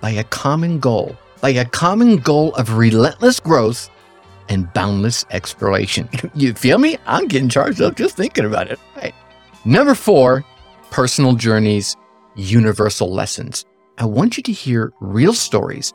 by 0.00 0.10
a 0.10 0.24
common 0.24 0.78
goal, 0.80 1.16
by 1.44 1.50
a 1.50 1.64
common 1.66 2.16
goal 2.16 2.54
of 2.54 2.78
relentless 2.78 3.38
growth 3.38 3.90
and 4.48 4.72
boundless 4.72 5.26
exploration. 5.30 6.08
you 6.34 6.54
feel 6.54 6.78
me? 6.78 6.96
I'm 7.04 7.28
getting 7.28 7.50
charged 7.50 7.82
up 7.82 7.96
just 7.96 8.16
thinking 8.16 8.46
about 8.46 8.70
it. 8.70 8.80
Right. 8.96 9.14
Number 9.66 9.94
four, 9.94 10.42
personal 10.90 11.34
journeys 11.34 11.98
universal 12.34 13.12
lessons. 13.12 13.66
I 13.98 14.06
want 14.06 14.38
you 14.38 14.42
to 14.42 14.52
hear 14.52 14.94
real 15.00 15.34
stories 15.34 15.92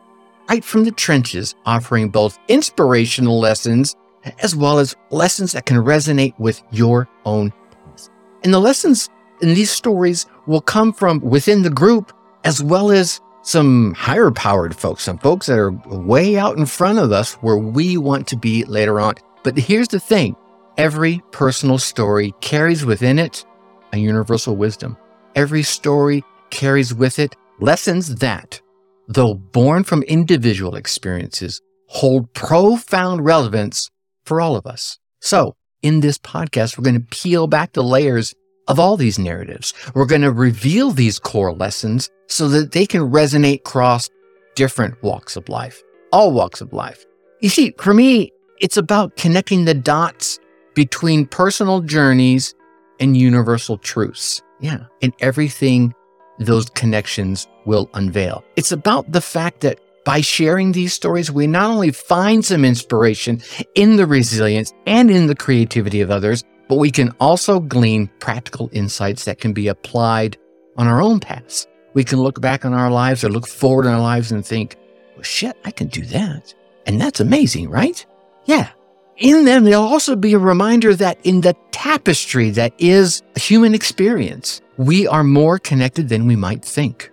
right 0.51 0.63
from 0.63 0.83
the 0.83 0.91
trenches, 0.91 1.55
offering 1.65 2.09
both 2.09 2.38
inspirational 2.47 3.39
lessons 3.39 3.95
as 4.43 4.55
well 4.55 4.77
as 4.77 4.95
lessons 5.09 5.53
that 5.53 5.65
can 5.65 5.77
resonate 5.77 6.39
with 6.39 6.62
your 6.69 7.09
own 7.25 7.49
path. 7.71 8.09
And 8.43 8.53
the 8.53 8.59
lessons 8.59 9.09
in 9.41 9.55
these 9.55 9.71
stories 9.71 10.27
will 10.45 10.62
come 10.62 10.93
from 10.93 11.21
within 11.21 11.63
the 11.63 11.71
group 11.71 12.13
as 12.43 12.62
well 12.62 12.91
as 12.91 13.19
some 13.49 13.95
higher 13.95 14.29
powered 14.29 14.75
folks, 14.75 15.03
some 15.03 15.17
folks 15.17 15.47
that 15.47 15.57
are 15.57 15.71
way 15.71 16.38
out 16.38 16.57
in 16.57 16.67
front 16.67 16.99
of 16.99 17.12
us 17.12 17.33
where 17.35 17.57
we 17.57 17.97
want 17.97 18.27
to 18.27 18.38
be 18.38 18.63
later 18.65 18.99
on. 18.99 19.15
But 19.43 19.57
here's 19.57 19.88
the 19.88 19.99
thing 19.99 20.35
every 20.77 21.21
personal 21.31 21.79
story 21.79 22.33
carries 22.41 22.85
within 22.85 23.17
it 23.17 23.45
a 23.91 23.97
universal 23.97 24.55
wisdom. 24.55 24.97
Every 25.35 25.63
story 25.63 26.23
carries 26.51 26.93
with 26.93 27.17
it 27.17 27.35
lessons 27.59 28.15
that, 28.15 28.62
though 29.07 29.33
born 29.33 29.83
from 29.83 30.03
individual 30.03 30.75
experiences, 30.75 31.59
hold 31.88 32.31
profound 32.33 33.25
relevance 33.25 33.89
for 34.25 34.39
all 34.39 34.55
of 34.55 34.67
us. 34.67 34.99
So, 35.21 35.55
in 35.81 36.01
this 36.01 36.19
podcast, 36.19 36.77
we're 36.77 36.83
going 36.83 37.01
to 37.01 37.07
peel 37.17 37.47
back 37.47 37.73
the 37.73 37.83
layers 37.83 38.35
of 38.69 38.79
all 38.79 38.95
these 38.95 39.19
narratives. 39.19 39.73
We're 39.93 40.05
going 40.05 40.21
to 40.21 40.32
reveal 40.32 40.91
these 40.91 41.19
core 41.19 41.51
lessons 41.51 42.10
so 42.27 42.47
that 42.49 42.71
they 42.71 42.86
can 42.86 43.01
resonate 43.01 43.60
across 43.60 44.10
different 44.55 45.01
walks 45.03 45.36
of 45.36 45.49
life, 45.49 45.84
all 46.13 46.32
walks 46.32 46.62
of 46.62 46.71
life. 46.71 47.05
You 47.41 47.49
see, 47.49 47.73
for 47.77 47.93
me, 47.93 48.32
it's 48.62 48.77
about 48.77 49.17
connecting 49.17 49.65
the 49.65 49.73
dots 49.73 50.39
between 50.75 51.25
personal 51.25 51.82
journeys 51.82 52.53
and 52.99 53.17
universal 53.17 53.77
truths. 53.77 54.41
Yeah. 54.60 54.86
And 55.01 55.13
everything 55.19 55.93
those 56.38 56.69
connections 56.69 57.47
will 57.65 57.89
unveil. 57.93 58.43
It's 58.55 58.71
about 58.71 59.12
the 59.12 59.21
fact 59.21 59.62
that 59.62 59.79
by 60.05 60.21
sharing 60.21 60.71
these 60.71 60.93
stories, 60.93 61.32
we 61.32 61.47
not 61.47 61.69
only 61.69 61.91
find 61.91 62.43
some 62.43 62.63
inspiration 62.63 63.41
in 63.75 63.97
the 63.97 64.05
resilience 64.05 64.73
and 64.86 65.12
in 65.12 65.27
the 65.27 65.36
creativity 65.36 66.01
of 66.01 66.12
others, 66.12 66.43
but 66.69 66.77
we 66.77 66.91
can 66.91 67.10
also 67.19 67.60
glean 67.60 68.08
practical 68.19 68.69
insights 68.71 69.25
that 69.25 69.39
can 69.39 69.51
be 69.51 69.67
applied 69.67 70.38
on 70.77 70.88
our 70.88 71.01
own 71.01 71.19
paths. 71.19 71.67
We 71.95 72.03
can 72.03 72.19
look 72.19 72.39
back 72.39 72.63
on 72.63 72.73
our 72.73 72.91
lives 72.91 73.23
or 73.23 73.29
look 73.29 73.47
forward 73.47 73.86
in 73.86 73.91
our 73.91 73.99
lives 73.99 74.32
and 74.32 74.45
think, 74.45 74.77
well, 75.15 75.23
shit, 75.23 75.58
I 75.65 75.71
can 75.71 75.88
do 75.88 76.05
that. 76.05 76.53
And 76.86 77.01
that's 77.01 77.19
amazing, 77.19 77.69
right? 77.69 78.05
Yeah. 78.45 78.69
In 79.17 79.43
them, 79.43 79.65
there'll 79.65 79.84
also 79.84 80.15
be 80.15 80.34
a 80.34 80.39
reminder 80.39 80.95
that 80.95 81.17
in 81.25 81.41
the 81.41 81.55
tapestry 81.71 82.51
that 82.51 82.73
is 82.77 83.21
human 83.36 83.73
experience, 83.73 84.62
we 84.77 85.08
are 85.08 85.23
more 85.23 85.60
connected 85.60 86.08
than 86.08 86.27
we 86.27 86.36
might 86.36 86.63
think. 86.63 87.12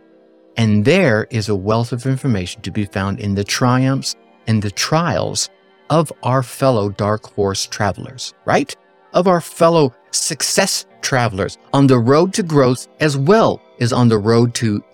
And 0.56 0.84
there 0.84 1.26
is 1.30 1.48
a 1.48 1.56
wealth 1.56 1.92
of 1.92 2.06
information 2.06 2.60
to 2.62 2.70
be 2.70 2.84
found 2.84 3.20
in 3.20 3.34
the 3.34 3.44
triumphs 3.44 4.14
and 4.46 4.62
the 4.62 4.70
trials 4.70 5.48
of 5.90 6.12
our 6.22 6.42
fellow 6.42 6.90
dark 6.90 7.26
horse 7.26 7.66
travelers, 7.66 8.34
right? 8.44 8.76
Of 9.16 9.26
our 9.26 9.40
fellow 9.40 9.94
success 10.10 10.84
travelers 11.00 11.56
on 11.72 11.86
the 11.86 11.98
road 11.98 12.34
to 12.34 12.42
growth 12.42 12.86
as 13.00 13.16
well 13.16 13.62
as 13.80 13.90
on 13.90 14.10
the 14.10 14.18
road 14.18 14.54
to 14.56 14.84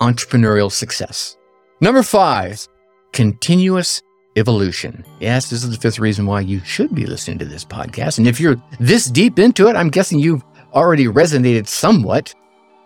entrepreneurial 0.00 0.70
success. 0.70 1.36
Number 1.80 2.04
five, 2.04 2.68
continuous 3.12 4.00
evolution. 4.36 5.04
Yes, 5.18 5.50
this 5.50 5.64
is 5.64 5.70
the 5.70 5.76
fifth 5.76 5.98
reason 5.98 6.26
why 6.26 6.42
you 6.42 6.60
should 6.60 6.94
be 6.94 7.06
listening 7.06 7.40
to 7.40 7.44
this 7.44 7.64
podcast. 7.64 8.18
And 8.18 8.28
if 8.28 8.38
you're 8.38 8.54
this 8.78 9.06
deep 9.06 9.40
into 9.40 9.66
it, 9.66 9.74
I'm 9.74 9.90
guessing 9.90 10.20
you've 10.20 10.44
already 10.72 11.06
resonated 11.06 11.66
somewhat. 11.66 12.32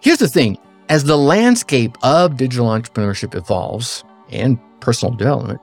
Here's 0.00 0.20
the 0.20 0.28
thing 0.28 0.56
as 0.88 1.04
the 1.04 1.18
landscape 1.18 1.94
of 2.02 2.38
digital 2.38 2.68
entrepreneurship 2.68 3.34
evolves 3.34 4.02
and 4.30 4.58
personal 4.80 5.14
development, 5.14 5.60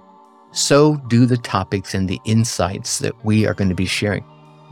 so 0.52 0.98
do 1.08 1.26
the 1.26 1.38
topics 1.38 1.96
and 1.96 2.08
the 2.08 2.22
insights 2.24 3.00
that 3.00 3.26
we 3.26 3.48
are 3.48 3.56
going 3.56 3.70
to 3.70 3.76
be 3.76 3.88
sharing. 3.88 4.24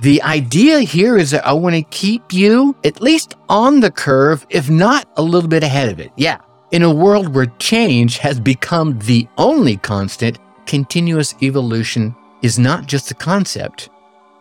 The 0.02 0.22
idea 0.24 0.80
here 0.80 1.16
is 1.16 1.30
that 1.30 1.46
I 1.46 1.54
want 1.54 1.76
to 1.76 1.84
keep 1.84 2.34
you 2.34 2.76
at 2.84 3.02
least 3.02 3.36
on 3.50 3.82
the 3.82 3.92
curve, 3.92 4.48
if 4.50 4.68
not 4.68 5.08
a 5.16 5.22
little 5.22 5.48
bit 5.48 5.64
ahead 5.64 5.90
of 5.90 6.00
it. 6.00 6.12
Yeah. 6.18 6.40
In 6.72 6.82
a 6.82 6.92
world 6.94 7.36
where 7.36 7.54
change 7.60 8.18
has 8.18 8.40
become 8.40 8.98
the 9.00 9.28
only 9.38 9.78
constant, 9.78 10.40
continuous 10.66 11.36
evolution 11.44 12.16
is 12.42 12.58
not 12.58 12.88
just 12.88 13.12
a 13.12 13.14
concept, 13.14 13.90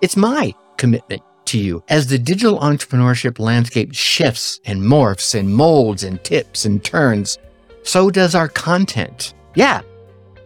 it's 0.01 0.17
my 0.17 0.55
commitment 0.79 1.21
to 1.47 1.59
you. 1.59 1.83
As 1.89 2.07
the 2.07 2.19
digital 2.19 2.59
entrepreneurship 2.61 3.39
landscape 3.39 3.93
shifts 3.93 4.61
and 4.65 4.81
morphs 4.81 5.39
and 5.39 5.55
molds 5.55 6.05
and 6.05 6.23
tips 6.25 6.65
and 6.65 6.83
turns, 6.83 7.37
so 7.83 8.09
does 8.09 8.35
our 8.35 8.49
content. 8.49 9.35
Yeah, 9.55 9.83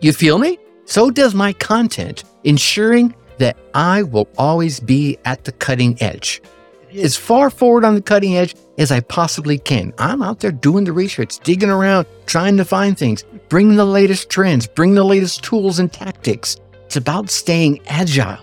you 0.00 0.12
feel 0.12 0.38
me? 0.38 0.58
so 0.86 1.10
does 1.10 1.34
my 1.34 1.52
content, 1.54 2.24
ensuring 2.44 3.14
that 3.38 3.56
I 3.74 4.02
will 4.02 4.28
always 4.38 4.80
be 4.80 5.18
at 5.24 5.44
the 5.44 5.52
cutting 5.52 6.00
edge. 6.00 6.42
As 6.96 7.16
far 7.16 7.50
forward 7.50 7.84
on 7.84 7.94
the 7.94 8.02
cutting 8.02 8.36
edge 8.36 8.54
as 8.78 8.90
I 8.90 9.00
possibly 9.00 9.58
can. 9.58 9.92
I'm 9.98 10.22
out 10.22 10.40
there 10.40 10.52
doing 10.52 10.84
the 10.84 10.92
research, 10.92 11.38
digging 11.40 11.70
around, 11.70 12.06
trying 12.26 12.56
to 12.56 12.64
find 12.64 12.98
things, 12.98 13.24
bring 13.48 13.76
the 13.76 13.84
latest 13.84 14.30
trends, 14.30 14.66
bring 14.66 14.94
the 14.94 15.04
latest 15.04 15.42
tools 15.42 15.78
and 15.78 15.92
tactics. 15.92 16.56
It's 16.86 16.96
about 16.96 17.30
staying 17.30 17.80
agile 17.86 18.38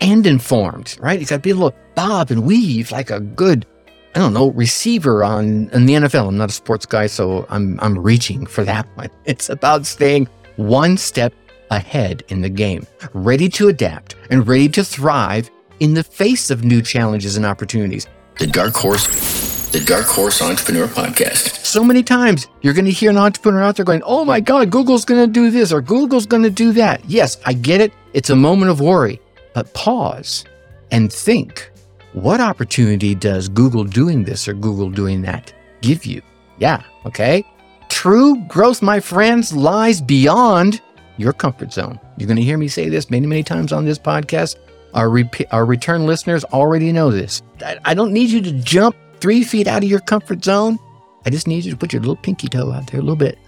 and 0.00 0.26
informed, 0.26 0.96
right? 1.00 1.20
You 1.20 1.26
got 1.26 1.36
to 1.36 1.40
be 1.40 1.50
able 1.50 1.70
to 1.70 1.76
bob 1.94 2.30
and 2.30 2.44
weave 2.44 2.90
like 2.90 3.10
a 3.10 3.20
good, 3.20 3.66
I 4.14 4.18
don't 4.18 4.34
know, 4.34 4.50
receiver 4.50 5.22
on 5.24 5.68
in 5.70 5.86
the 5.86 5.94
NFL. 5.94 6.28
I'm 6.28 6.36
not 6.36 6.50
a 6.50 6.52
sports 6.52 6.86
guy, 6.86 7.06
so 7.06 7.46
I'm 7.48 7.78
I'm 7.80 7.98
reaching 7.98 8.46
for 8.46 8.64
that 8.64 8.86
one. 8.96 9.10
It's 9.24 9.48
about 9.48 9.86
staying 9.86 10.28
one 10.56 10.96
step 10.96 11.32
ahead 11.76 12.22
in 12.28 12.40
the 12.40 12.48
game, 12.48 12.86
ready 13.12 13.48
to 13.50 13.68
adapt 13.68 14.16
and 14.30 14.46
ready 14.46 14.68
to 14.70 14.84
thrive 14.84 15.50
in 15.80 15.94
the 15.94 16.04
face 16.04 16.50
of 16.50 16.64
new 16.64 16.80
challenges 16.80 17.36
and 17.36 17.44
opportunities. 17.44 18.06
The 18.38 18.46
Dark 18.46 18.74
Horse, 18.74 19.70
the 19.70 19.80
Dark 19.80 20.06
Horse 20.06 20.40
Entrepreneur 20.42 20.86
Podcast. 20.86 21.64
So 21.64 21.84
many 21.84 22.02
times 22.02 22.48
you're 22.62 22.74
going 22.74 22.84
to 22.84 22.90
hear 22.90 23.10
an 23.10 23.18
entrepreneur 23.18 23.62
out 23.62 23.76
there 23.76 23.84
going, 23.84 24.02
Oh 24.04 24.24
my 24.24 24.40
God, 24.40 24.70
Google's 24.70 25.04
going 25.04 25.26
to 25.26 25.32
do 25.32 25.50
this 25.50 25.72
or 25.72 25.80
Google's 25.80 26.26
going 26.26 26.42
to 26.42 26.50
do 26.50 26.72
that. 26.72 27.04
Yes, 27.08 27.38
I 27.44 27.52
get 27.52 27.80
it. 27.80 27.92
It's 28.12 28.30
a 28.30 28.36
moment 28.36 28.70
of 28.70 28.80
worry, 28.80 29.20
but 29.52 29.72
pause 29.74 30.44
and 30.90 31.12
think 31.12 31.70
what 32.12 32.40
opportunity 32.40 33.14
does 33.14 33.48
Google 33.48 33.84
doing 33.84 34.22
this 34.22 34.46
or 34.46 34.54
Google 34.54 34.90
doing 34.90 35.22
that 35.22 35.52
give 35.80 36.06
you? 36.06 36.22
Yeah, 36.58 36.82
okay. 37.06 37.44
True 37.88 38.40
growth, 38.46 38.82
my 38.82 39.00
friends, 39.00 39.52
lies 39.52 40.00
beyond 40.00 40.80
your 41.16 41.32
comfort 41.32 41.72
zone. 41.72 41.98
You're 42.18 42.26
going 42.26 42.36
to 42.36 42.42
hear 42.42 42.58
me 42.58 42.68
say 42.68 42.88
this 42.88 43.10
many, 43.10 43.26
many 43.26 43.42
times 43.42 43.72
on 43.72 43.84
this 43.84 43.98
podcast. 43.98 44.56
Our, 44.94 45.08
re- 45.08 45.30
our 45.50 45.64
return 45.64 46.06
listeners 46.06 46.44
already 46.44 46.92
know 46.92 47.10
this. 47.10 47.42
I, 47.64 47.78
I 47.84 47.94
don't 47.94 48.12
need 48.12 48.30
you 48.30 48.40
to 48.42 48.52
jump 48.52 48.96
three 49.20 49.42
feet 49.42 49.66
out 49.66 49.82
of 49.82 49.90
your 49.90 50.00
comfort 50.00 50.44
zone. 50.44 50.78
I 51.26 51.30
just 51.30 51.46
need 51.46 51.64
you 51.64 51.70
to 51.70 51.76
put 51.76 51.92
your 51.92 52.00
little 52.00 52.16
pinky 52.16 52.48
toe 52.48 52.72
out 52.72 52.90
there 52.90 53.00
a 53.00 53.02
little 53.02 53.16
bit 53.16 53.38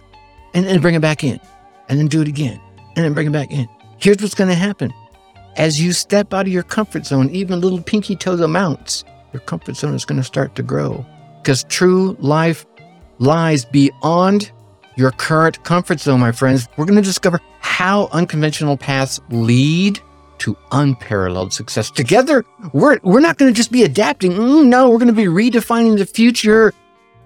and 0.54 0.64
then 0.64 0.80
bring 0.80 0.94
it 0.94 1.00
back 1.00 1.22
in 1.22 1.38
and 1.88 1.98
then 1.98 2.08
do 2.08 2.22
it 2.22 2.28
again 2.28 2.60
and 2.96 3.04
then 3.04 3.12
bring 3.14 3.26
it 3.26 3.32
back 3.32 3.50
in. 3.50 3.68
Here's 3.98 4.20
what's 4.20 4.34
going 4.34 4.50
to 4.50 4.56
happen. 4.56 4.92
As 5.56 5.80
you 5.80 5.92
step 5.92 6.34
out 6.34 6.46
of 6.46 6.52
your 6.52 6.62
comfort 6.62 7.06
zone, 7.06 7.30
even 7.30 7.60
little 7.60 7.80
pinky 7.80 8.16
toe 8.16 8.34
amounts, 8.42 9.04
your 9.32 9.40
comfort 9.40 9.76
zone 9.76 9.94
is 9.94 10.04
going 10.04 10.20
to 10.20 10.24
start 10.24 10.54
to 10.56 10.62
grow 10.62 11.04
because 11.42 11.64
true 11.64 12.16
life 12.20 12.66
lies 13.18 13.64
beyond 13.64 14.50
your 14.96 15.12
current 15.12 15.62
comfort 15.64 16.00
zone, 16.00 16.20
my 16.20 16.32
friends. 16.32 16.68
We're 16.76 16.86
going 16.86 16.96
to 16.96 17.02
discover 17.02 17.40
how 17.60 18.08
unconventional 18.12 18.76
paths 18.76 19.20
lead 19.30 20.00
to 20.38 20.56
unparalleled 20.72 21.52
success. 21.52 21.90
Together, 21.90 22.44
we're, 22.72 22.98
we're 23.02 23.20
not 23.20 23.38
going 23.38 23.52
to 23.52 23.56
just 23.56 23.72
be 23.72 23.84
adapting. 23.84 24.32
Mm, 24.32 24.66
no, 24.66 24.90
we're 24.90 24.98
going 24.98 25.08
to 25.08 25.12
be 25.14 25.24
redefining 25.24 25.98
the 25.98 26.06
future 26.06 26.72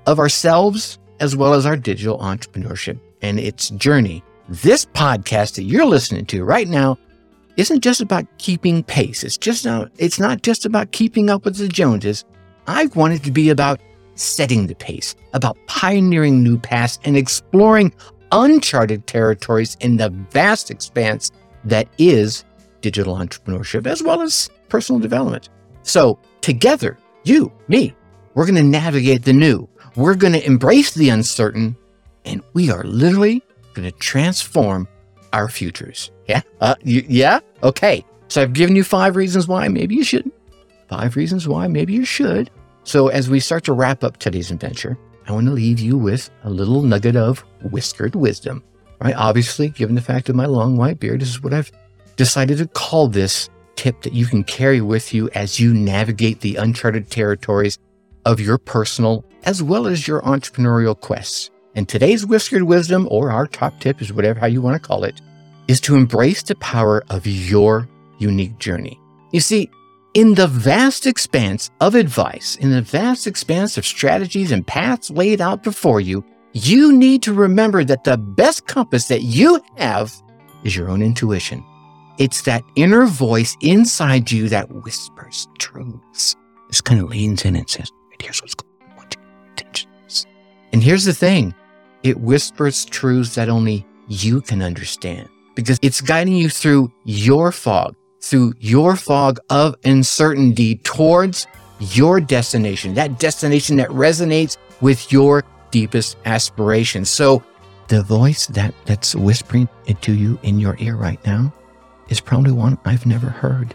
of 0.06 0.18
ourselves 0.18 0.98
as 1.20 1.36
well 1.36 1.54
as 1.54 1.66
our 1.66 1.76
digital 1.76 2.18
entrepreneurship 2.18 2.98
and 3.22 3.38
its 3.38 3.70
journey. 3.70 4.22
This 4.48 4.84
podcast 4.84 5.54
that 5.56 5.64
you're 5.64 5.86
listening 5.86 6.26
to 6.26 6.44
right 6.44 6.66
now 6.66 6.98
isn't 7.56 7.82
just 7.82 8.00
about 8.00 8.26
keeping 8.38 8.82
pace. 8.82 9.22
It's 9.22 9.36
just 9.36 9.64
not, 9.64 9.90
it's 9.98 10.18
not 10.18 10.42
just 10.42 10.64
about 10.64 10.92
keeping 10.92 11.30
up 11.30 11.44
with 11.44 11.56
the 11.56 11.68
Joneses. 11.68 12.24
I 12.66 12.86
want 12.94 13.14
it 13.14 13.22
to 13.24 13.30
be 13.30 13.50
about 13.50 13.80
setting 14.20 14.66
the 14.66 14.74
pace, 14.74 15.14
about 15.32 15.56
pioneering 15.66 16.42
new 16.42 16.58
paths 16.58 16.98
and 17.04 17.16
exploring 17.16 17.92
uncharted 18.32 19.06
territories 19.06 19.76
in 19.80 19.96
the 19.96 20.10
vast 20.30 20.70
expanse 20.70 21.30
that 21.64 21.88
is 21.98 22.44
digital 22.80 23.16
entrepreneurship 23.16 23.86
as 23.86 24.02
well 24.02 24.22
as 24.22 24.50
personal 24.68 25.00
development. 25.00 25.48
So, 25.82 26.18
together, 26.40 26.98
you, 27.24 27.52
me, 27.68 27.94
we're 28.34 28.46
going 28.46 28.56
to 28.56 28.62
navigate 28.62 29.24
the 29.24 29.32
new. 29.32 29.68
We're 29.96 30.14
going 30.14 30.34
to 30.34 30.46
embrace 30.46 30.94
the 30.94 31.08
uncertain, 31.08 31.76
and 32.24 32.42
we 32.52 32.70
are 32.70 32.84
literally 32.84 33.42
going 33.74 33.90
to 33.90 33.96
transform 33.98 34.86
our 35.32 35.48
futures. 35.48 36.10
Yeah? 36.26 36.42
Uh, 36.60 36.74
yeah? 36.82 37.40
Okay. 37.62 38.04
So, 38.28 38.42
I've 38.42 38.52
given 38.52 38.76
you 38.76 38.84
five 38.84 39.16
reasons 39.16 39.48
why 39.48 39.68
maybe 39.68 39.94
you 39.94 40.04
shouldn't, 40.04 40.34
five 40.88 41.16
reasons 41.16 41.48
why 41.48 41.66
maybe 41.66 41.92
you 41.92 42.04
should. 42.04 42.50
So, 42.84 43.08
as 43.08 43.28
we 43.28 43.40
start 43.40 43.64
to 43.64 43.72
wrap 43.72 44.02
up 44.02 44.16
today's 44.16 44.50
adventure, 44.50 44.98
I 45.26 45.32
want 45.32 45.46
to 45.46 45.52
leave 45.52 45.80
you 45.80 45.98
with 45.98 46.30
a 46.44 46.50
little 46.50 46.82
nugget 46.82 47.16
of 47.16 47.44
whiskered 47.70 48.14
wisdom. 48.14 48.64
Right? 49.00 49.14
Obviously, 49.14 49.68
given 49.68 49.94
the 49.94 50.00
fact 50.00 50.28
of 50.28 50.36
my 50.36 50.46
long 50.46 50.76
white 50.76 50.98
beard, 50.98 51.20
this 51.20 51.28
is 51.28 51.42
what 51.42 51.54
I've 51.54 51.70
decided 52.16 52.58
to 52.58 52.66
call 52.66 53.08
this 53.08 53.48
tip 53.76 54.02
that 54.02 54.12
you 54.12 54.26
can 54.26 54.44
carry 54.44 54.80
with 54.80 55.14
you 55.14 55.30
as 55.34 55.58
you 55.58 55.72
navigate 55.72 56.40
the 56.40 56.56
uncharted 56.56 57.10
territories 57.10 57.78
of 58.26 58.40
your 58.40 58.58
personal 58.58 59.24
as 59.44 59.62
well 59.62 59.86
as 59.86 60.06
your 60.06 60.20
entrepreneurial 60.22 60.98
quests. 60.98 61.50
And 61.74 61.88
today's 61.88 62.26
whiskered 62.26 62.64
wisdom, 62.64 63.06
or 63.10 63.30
our 63.30 63.46
top 63.46 63.78
tip 63.80 64.02
is 64.02 64.12
whatever 64.12 64.40
how 64.40 64.46
you 64.46 64.60
want 64.60 64.80
to 64.80 64.86
call 64.86 65.04
it, 65.04 65.20
is 65.68 65.80
to 65.82 65.96
embrace 65.96 66.42
the 66.42 66.56
power 66.56 67.04
of 67.10 67.26
your 67.26 67.88
unique 68.18 68.58
journey. 68.58 68.98
You 69.32 69.40
see, 69.40 69.70
in 70.14 70.34
the 70.34 70.48
vast 70.48 71.06
expanse 71.06 71.70
of 71.80 71.94
advice, 71.94 72.56
in 72.56 72.70
the 72.70 72.82
vast 72.82 73.26
expanse 73.26 73.78
of 73.78 73.86
strategies 73.86 74.50
and 74.50 74.66
paths 74.66 75.10
laid 75.10 75.40
out 75.40 75.62
before 75.62 76.00
you, 76.00 76.24
you 76.52 76.92
need 76.92 77.22
to 77.22 77.32
remember 77.32 77.84
that 77.84 78.02
the 78.04 78.16
best 78.16 78.66
compass 78.66 79.06
that 79.06 79.22
you 79.22 79.60
have 79.76 80.12
is 80.64 80.74
your 80.74 80.90
own 80.90 81.00
intuition. 81.00 81.64
It's 82.18 82.42
that 82.42 82.64
inner 82.74 83.06
voice 83.06 83.56
inside 83.60 84.30
you 84.32 84.48
that 84.48 84.70
whispers 84.84 85.46
truths. 85.58 86.34
This 86.68 86.80
kind 86.80 87.00
of 87.00 87.08
leans 87.08 87.44
in 87.44 87.54
and 87.54 87.70
says, 87.70 87.90
here's 88.20 88.42
what's 88.42 88.54
going 88.54 88.98
on. 88.98 89.06
Intentions. 89.50 90.26
And 90.72 90.82
here's 90.82 91.04
the 91.04 91.14
thing. 91.14 91.54
It 92.02 92.18
whispers 92.18 92.84
truths 92.84 93.36
that 93.36 93.48
only 93.48 93.86
you 94.08 94.40
can 94.40 94.60
understand 94.60 95.28
because 95.54 95.78
it's 95.82 96.00
guiding 96.00 96.34
you 96.34 96.48
through 96.48 96.92
your 97.04 97.52
fog 97.52 97.94
through 98.20 98.54
your 98.58 98.96
fog 98.96 99.38
of 99.50 99.74
uncertainty 99.84 100.76
towards 100.76 101.46
your 101.80 102.20
destination, 102.20 102.94
that 102.94 103.18
destination 103.18 103.76
that 103.76 103.88
resonates 103.88 104.56
with 104.80 105.10
your 105.10 105.44
deepest 105.70 106.16
aspirations. 106.26 107.08
So 107.08 107.42
the 107.88 108.02
voice 108.02 108.46
that, 108.48 108.74
that's 108.84 109.14
whispering 109.14 109.68
it 109.86 110.00
to 110.02 110.14
you 110.14 110.38
in 110.42 110.60
your 110.60 110.76
ear 110.78 110.96
right 110.96 111.24
now 111.26 111.52
is 112.08 112.20
probably 112.20 112.52
one 112.52 112.78
I've 112.84 113.06
never 113.06 113.28
heard 113.28 113.74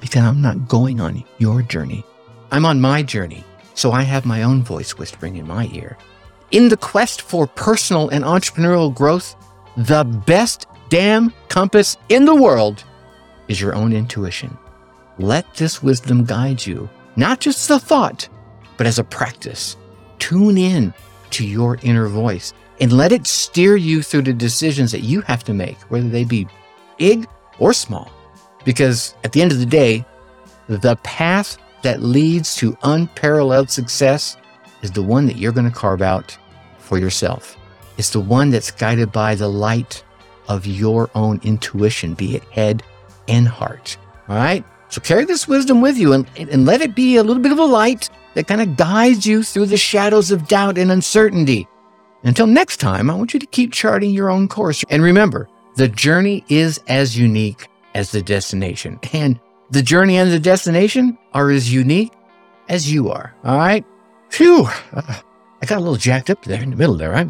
because 0.00 0.22
I'm 0.22 0.42
not 0.42 0.68
going 0.68 1.00
on 1.00 1.24
your 1.38 1.62
journey. 1.62 2.04
I'm 2.50 2.66
on 2.66 2.80
my 2.80 3.02
journey. 3.02 3.44
So 3.74 3.92
I 3.92 4.02
have 4.02 4.24
my 4.24 4.42
own 4.42 4.62
voice 4.62 4.96
whispering 4.96 5.36
in 5.36 5.46
my 5.46 5.68
ear. 5.72 5.96
In 6.50 6.68
the 6.68 6.76
quest 6.76 7.22
for 7.22 7.46
personal 7.46 8.08
and 8.08 8.24
entrepreneurial 8.24 8.94
growth, 8.94 9.36
the 9.76 10.04
best 10.04 10.66
damn 10.88 11.32
compass 11.48 11.96
in 12.08 12.24
the 12.24 12.34
world 12.34 12.84
is 13.48 13.60
your 13.60 13.74
own 13.74 13.92
intuition. 13.92 14.56
Let 15.18 15.54
this 15.54 15.82
wisdom 15.82 16.24
guide 16.24 16.64
you, 16.64 16.88
not 17.16 17.40
just 17.40 17.70
a 17.70 17.78
thought, 17.78 18.28
but 18.76 18.86
as 18.86 18.98
a 18.98 19.04
practice. 19.04 19.76
Tune 20.18 20.58
in 20.58 20.92
to 21.30 21.46
your 21.46 21.78
inner 21.82 22.08
voice 22.08 22.52
and 22.80 22.92
let 22.92 23.12
it 23.12 23.26
steer 23.26 23.76
you 23.76 24.02
through 24.02 24.22
the 24.22 24.32
decisions 24.32 24.92
that 24.92 25.00
you 25.00 25.22
have 25.22 25.44
to 25.44 25.54
make, 25.54 25.78
whether 25.84 26.08
they 26.08 26.24
be 26.24 26.46
big 26.98 27.26
or 27.58 27.72
small. 27.72 28.10
Because 28.64 29.14
at 29.24 29.32
the 29.32 29.40
end 29.40 29.52
of 29.52 29.58
the 29.58 29.66
day, 29.66 30.04
the 30.68 30.96
path 30.96 31.56
that 31.82 32.02
leads 32.02 32.56
to 32.56 32.76
unparalleled 32.82 33.70
success 33.70 34.36
is 34.82 34.90
the 34.90 35.02
one 35.02 35.26
that 35.26 35.36
you're 35.36 35.52
going 35.52 35.70
to 35.70 35.76
carve 35.76 36.02
out 36.02 36.36
for 36.78 36.98
yourself. 36.98 37.56
It's 37.96 38.10
the 38.10 38.20
one 38.20 38.50
that's 38.50 38.70
guided 38.70 39.12
by 39.12 39.34
the 39.34 39.48
light 39.48 40.04
of 40.48 40.66
your 40.66 41.10
own 41.14 41.40
intuition, 41.42 42.14
be 42.14 42.36
it 42.36 42.44
head 42.44 42.82
and 43.28 43.46
heart. 43.48 43.96
All 44.28 44.36
right. 44.36 44.64
So 44.88 45.00
carry 45.00 45.24
this 45.24 45.48
wisdom 45.48 45.80
with 45.80 45.98
you 45.98 46.12
and, 46.12 46.28
and 46.36 46.64
let 46.64 46.80
it 46.80 46.94
be 46.94 47.16
a 47.16 47.24
little 47.24 47.42
bit 47.42 47.52
of 47.52 47.58
a 47.58 47.64
light 47.64 48.08
that 48.34 48.46
kind 48.46 48.60
of 48.60 48.76
guides 48.76 49.26
you 49.26 49.42
through 49.42 49.66
the 49.66 49.76
shadows 49.76 50.30
of 50.30 50.46
doubt 50.46 50.78
and 50.78 50.92
uncertainty. 50.92 51.66
Until 52.22 52.46
next 52.46 52.78
time, 52.78 53.10
I 53.10 53.14
want 53.14 53.34
you 53.34 53.40
to 53.40 53.46
keep 53.46 53.72
charting 53.72 54.10
your 54.10 54.30
own 54.30 54.48
course. 54.48 54.84
And 54.90 55.02
remember, 55.02 55.48
the 55.76 55.88
journey 55.88 56.44
is 56.48 56.80
as 56.88 57.16
unique 57.16 57.68
as 57.94 58.10
the 58.10 58.22
destination. 58.22 58.98
And 59.12 59.40
the 59.70 59.82
journey 59.82 60.16
and 60.16 60.30
the 60.30 60.38
destination 60.38 61.18
are 61.34 61.50
as 61.50 61.72
unique 61.72 62.12
as 62.68 62.90
you 62.90 63.10
are. 63.10 63.34
All 63.44 63.56
right. 63.56 63.84
Phew. 64.30 64.68
Uh, 64.92 65.20
I 65.62 65.66
got 65.66 65.78
a 65.78 65.80
little 65.80 65.96
jacked 65.96 66.30
up 66.30 66.44
there 66.44 66.62
in 66.62 66.70
the 66.70 66.76
middle 66.76 66.96
there. 66.96 67.10
Right? 67.10 67.28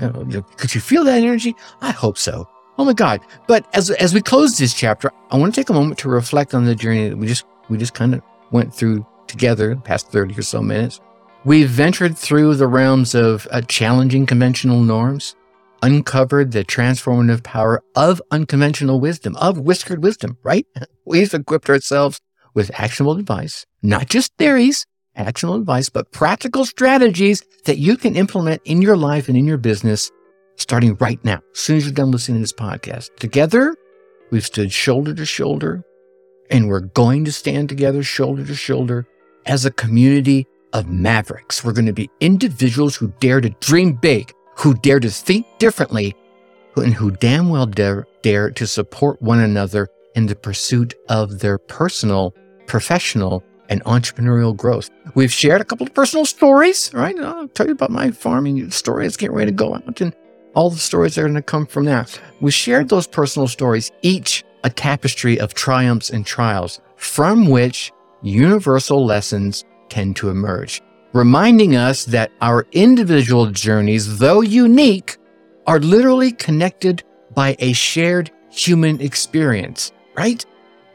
Could 0.56 0.74
you 0.74 0.80
feel 0.80 1.04
that 1.04 1.22
energy? 1.22 1.54
I 1.80 1.92
hope 1.92 2.18
so. 2.18 2.48
Oh 2.78 2.84
my 2.84 2.92
God. 2.92 3.20
But 3.46 3.66
as, 3.74 3.90
as 3.90 4.12
we 4.12 4.20
close 4.20 4.58
this 4.58 4.74
chapter, 4.74 5.10
I 5.30 5.36
want 5.38 5.54
to 5.54 5.60
take 5.60 5.70
a 5.70 5.74
moment 5.74 5.98
to 6.00 6.08
reflect 6.08 6.54
on 6.54 6.64
the 6.64 6.74
journey 6.74 7.08
that 7.08 7.16
we 7.16 7.26
just, 7.26 7.44
we 7.68 7.78
just 7.78 7.94
kind 7.94 8.14
of 8.14 8.22
went 8.50 8.74
through 8.74 9.06
together 9.26 9.74
the 9.74 9.80
past 9.80 10.10
30 10.10 10.38
or 10.38 10.42
so 10.42 10.62
minutes. 10.62 11.00
We've 11.44 11.68
ventured 11.68 12.18
through 12.18 12.56
the 12.56 12.66
realms 12.66 13.14
of 13.14 13.48
uh, 13.50 13.62
challenging 13.62 14.26
conventional 14.26 14.80
norms. 14.80 15.36
uncovered 15.82 16.52
the 16.52 16.64
transformative 16.64 17.42
power 17.44 17.82
of 17.94 18.20
unconventional 18.30 18.98
wisdom, 18.98 19.36
of 19.36 19.58
whiskered 19.58 20.02
wisdom, 20.02 20.36
right? 20.42 20.66
We've 21.04 21.32
equipped 21.32 21.70
ourselves 21.70 22.20
with 22.54 22.70
actionable 22.74 23.18
advice, 23.18 23.66
not 23.82 24.08
just 24.08 24.32
theories, 24.38 24.86
actionable 25.14 25.60
advice, 25.60 25.88
but 25.88 26.12
practical 26.12 26.64
strategies 26.64 27.42
that 27.64 27.78
you 27.78 27.96
can 27.96 28.16
implement 28.16 28.62
in 28.64 28.82
your 28.82 28.96
life 28.96 29.28
and 29.28 29.36
in 29.36 29.46
your 29.46 29.58
business 29.58 30.10
starting 30.56 30.96
right 30.96 31.22
now, 31.24 31.40
as 31.52 31.58
soon 31.58 31.76
as 31.76 31.84
you're 31.84 31.94
done 31.94 32.10
listening 32.10 32.38
to 32.38 32.42
this 32.42 32.52
podcast. 32.52 33.14
Together, 33.16 33.76
we've 34.30 34.46
stood 34.46 34.72
shoulder 34.72 35.14
to 35.14 35.24
shoulder 35.24 35.84
and 36.50 36.68
we're 36.68 36.80
going 36.80 37.24
to 37.24 37.32
stand 37.32 37.68
together 37.68 38.02
shoulder 38.02 38.44
to 38.44 38.54
shoulder 38.54 39.06
as 39.46 39.64
a 39.64 39.70
community 39.70 40.46
of 40.72 40.88
mavericks. 40.88 41.64
We're 41.64 41.72
going 41.72 41.86
to 41.86 41.92
be 41.92 42.10
individuals 42.20 42.96
who 42.96 43.12
dare 43.20 43.40
to 43.40 43.50
dream 43.60 43.92
big, 43.94 44.32
who 44.56 44.74
dare 44.74 45.00
to 45.00 45.10
think 45.10 45.46
differently, 45.58 46.14
and 46.76 46.94
who 46.94 47.10
damn 47.10 47.48
well 47.48 47.66
dare, 47.66 48.06
dare 48.22 48.50
to 48.50 48.66
support 48.66 49.20
one 49.22 49.40
another 49.40 49.88
in 50.14 50.26
the 50.26 50.36
pursuit 50.36 50.94
of 51.08 51.40
their 51.40 51.58
personal, 51.58 52.34
professional, 52.66 53.42
and 53.68 53.82
entrepreneurial 53.84 54.56
growth. 54.56 54.90
We've 55.14 55.32
shared 55.32 55.60
a 55.60 55.64
couple 55.64 55.86
of 55.86 55.94
personal 55.94 56.24
stories, 56.24 56.92
right? 56.94 57.18
I'll 57.18 57.48
tell 57.48 57.66
you 57.66 57.72
about 57.72 57.90
my 57.90 58.10
farming 58.10 58.70
story. 58.70 59.06
It's 59.06 59.16
getting 59.16 59.34
ready 59.34 59.50
to 59.50 59.56
go 59.56 59.74
out 59.74 60.00
and 60.00 60.14
all 60.56 60.70
the 60.70 60.78
stories 60.78 61.16
are 61.16 61.22
going 61.22 61.34
to 61.34 61.42
come 61.42 61.66
from 61.66 61.84
that. 61.84 62.18
We 62.40 62.50
shared 62.50 62.88
those 62.88 63.06
personal 63.06 63.46
stories, 63.46 63.92
each 64.02 64.42
a 64.64 64.70
tapestry 64.70 65.38
of 65.38 65.54
triumphs 65.54 66.10
and 66.10 66.26
trials 66.26 66.80
from 66.96 67.48
which 67.48 67.92
universal 68.22 69.04
lessons 69.04 69.64
tend 69.90 70.16
to 70.16 70.30
emerge, 70.30 70.82
reminding 71.12 71.76
us 71.76 72.06
that 72.06 72.32
our 72.40 72.66
individual 72.72 73.50
journeys, 73.50 74.18
though 74.18 74.40
unique, 74.40 75.18
are 75.66 75.78
literally 75.78 76.32
connected 76.32 77.04
by 77.34 77.54
a 77.58 77.72
shared 77.74 78.30
human 78.50 79.00
experience, 79.00 79.92
right? 80.16 80.44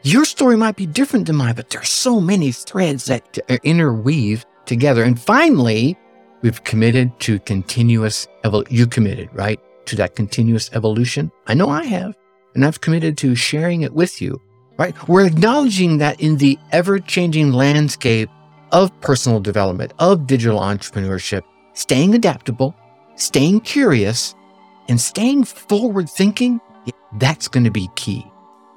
Your 0.02 0.24
story 0.24 0.56
might 0.56 0.76
be 0.76 0.86
different 0.86 1.26
than 1.26 1.36
mine, 1.36 1.54
but 1.54 1.70
there's 1.70 1.88
so 1.88 2.20
many 2.20 2.50
threads 2.50 3.04
that 3.04 3.38
interweave 3.62 4.44
together. 4.66 5.04
And 5.04 5.20
finally, 5.20 5.96
we've 6.42 6.62
committed 6.64 7.18
to 7.20 7.38
continuous. 7.40 8.28
You 8.68 8.86
committed, 8.86 9.30
right? 9.32 9.60
To 9.86 9.96
that 9.96 10.14
continuous 10.16 10.70
evolution. 10.72 11.32
I 11.46 11.54
know 11.54 11.68
I 11.68 11.84
have 11.84 12.14
and 12.54 12.64
I've 12.64 12.80
committed 12.80 13.16
to 13.18 13.34
sharing 13.34 13.82
it 13.82 13.94
with 13.94 14.20
you, 14.20 14.40
right? 14.78 14.94
We're 15.08 15.26
acknowledging 15.26 15.98
that 15.98 16.20
in 16.20 16.36
the 16.36 16.58
ever 16.70 16.98
changing 16.98 17.52
landscape 17.52 18.28
of 18.72 18.98
personal 19.00 19.40
development, 19.40 19.92
of 19.98 20.26
digital 20.26 20.60
entrepreneurship, 20.60 21.42
staying 21.74 22.14
adaptable, 22.14 22.74
staying 23.16 23.60
curious, 23.60 24.34
and 24.88 25.00
staying 25.00 25.44
forward 25.44 26.08
thinking, 26.08 26.60
that's 27.18 27.48
going 27.48 27.64
to 27.64 27.70
be 27.70 27.88
key. 27.94 28.26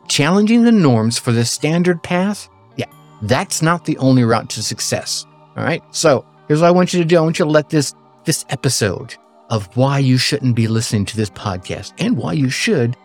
Challenging 0.07 0.63
the 0.63 0.71
norms 0.71 1.17
for 1.17 1.31
the 1.31 1.45
standard 1.45 2.03
path, 2.03 2.49
yeah, 2.75 2.85
that's 3.23 3.61
not 3.61 3.85
the 3.85 3.97
only 3.97 4.23
route 4.23 4.49
to 4.51 4.61
success. 4.61 5.25
All 5.57 5.63
right. 5.63 5.81
So 5.91 6.25
here's 6.47 6.61
what 6.61 6.67
I 6.67 6.71
want 6.71 6.93
you 6.93 6.99
to 6.99 7.05
do. 7.05 7.17
I 7.17 7.21
want 7.21 7.39
you 7.39 7.45
to 7.45 7.51
let 7.51 7.69
this, 7.69 7.93
this 8.25 8.45
episode 8.49 9.15
of 9.49 9.75
why 9.77 9.99
you 9.99 10.17
shouldn't 10.17 10.55
be 10.55 10.67
listening 10.67 11.05
to 11.05 11.17
this 11.17 11.29
podcast 11.29 11.93
and 11.97 12.17
why 12.17 12.33
you 12.33 12.49
should 12.49 12.95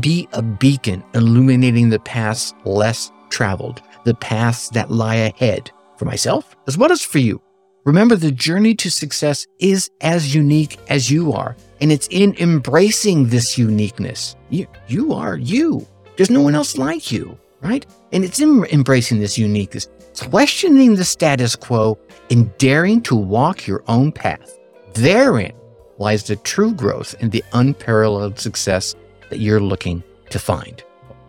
be 0.00 0.28
a 0.32 0.42
beacon 0.42 1.02
illuminating 1.14 1.88
the 1.88 1.98
paths 2.00 2.54
less 2.64 3.10
traveled, 3.30 3.82
the 4.04 4.14
paths 4.14 4.68
that 4.70 4.90
lie 4.90 5.14
ahead 5.14 5.70
for 5.96 6.04
myself 6.04 6.56
as 6.66 6.76
well 6.76 6.92
as 6.92 7.02
for 7.02 7.18
you. 7.18 7.40
Remember, 7.84 8.14
the 8.14 8.30
journey 8.30 8.74
to 8.74 8.90
success 8.90 9.46
is 9.58 9.90
as 10.02 10.34
unique 10.34 10.78
as 10.88 11.10
you 11.10 11.32
are, 11.32 11.56
and 11.80 11.90
it's 11.90 12.08
in 12.10 12.34
embracing 12.38 13.28
this 13.28 13.56
uniqueness. 13.56 14.36
You, 14.50 14.66
you 14.86 15.14
are 15.14 15.36
you. 15.36 15.86
There's 16.16 16.30
no 16.30 16.42
one 16.42 16.54
else 16.54 16.76
like 16.76 17.10
you, 17.10 17.38
right? 17.62 17.86
And 18.12 18.22
it's 18.22 18.38
in 18.38 18.66
embracing 18.66 19.18
this 19.18 19.38
uniqueness, 19.38 19.88
questioning 20.14 20.96
the 20.96 21.04
status 21.04 21.56
quo, 21.56 21.98
and 22.30 22.56
daring 22.58 23.00
to 23.02 23.16
walk 23.16 23.66
your 23.66 23.82
own 23.88 24.12
path. 24.12 24.58
Therein 24.94 25.52
lies 25.98 26.24
the 26.24 26.36
true 26.36 26.72
growth 26.72 27.14
and 27.20 27.30
the 27.30 27.44
unparalleled 27.52 28.38
success 28.38 28.94
that 29.28 29.38
you're 29.38 29.60
looking 29.60 30.02
to 30.30 30.38
find. 30.38 30.82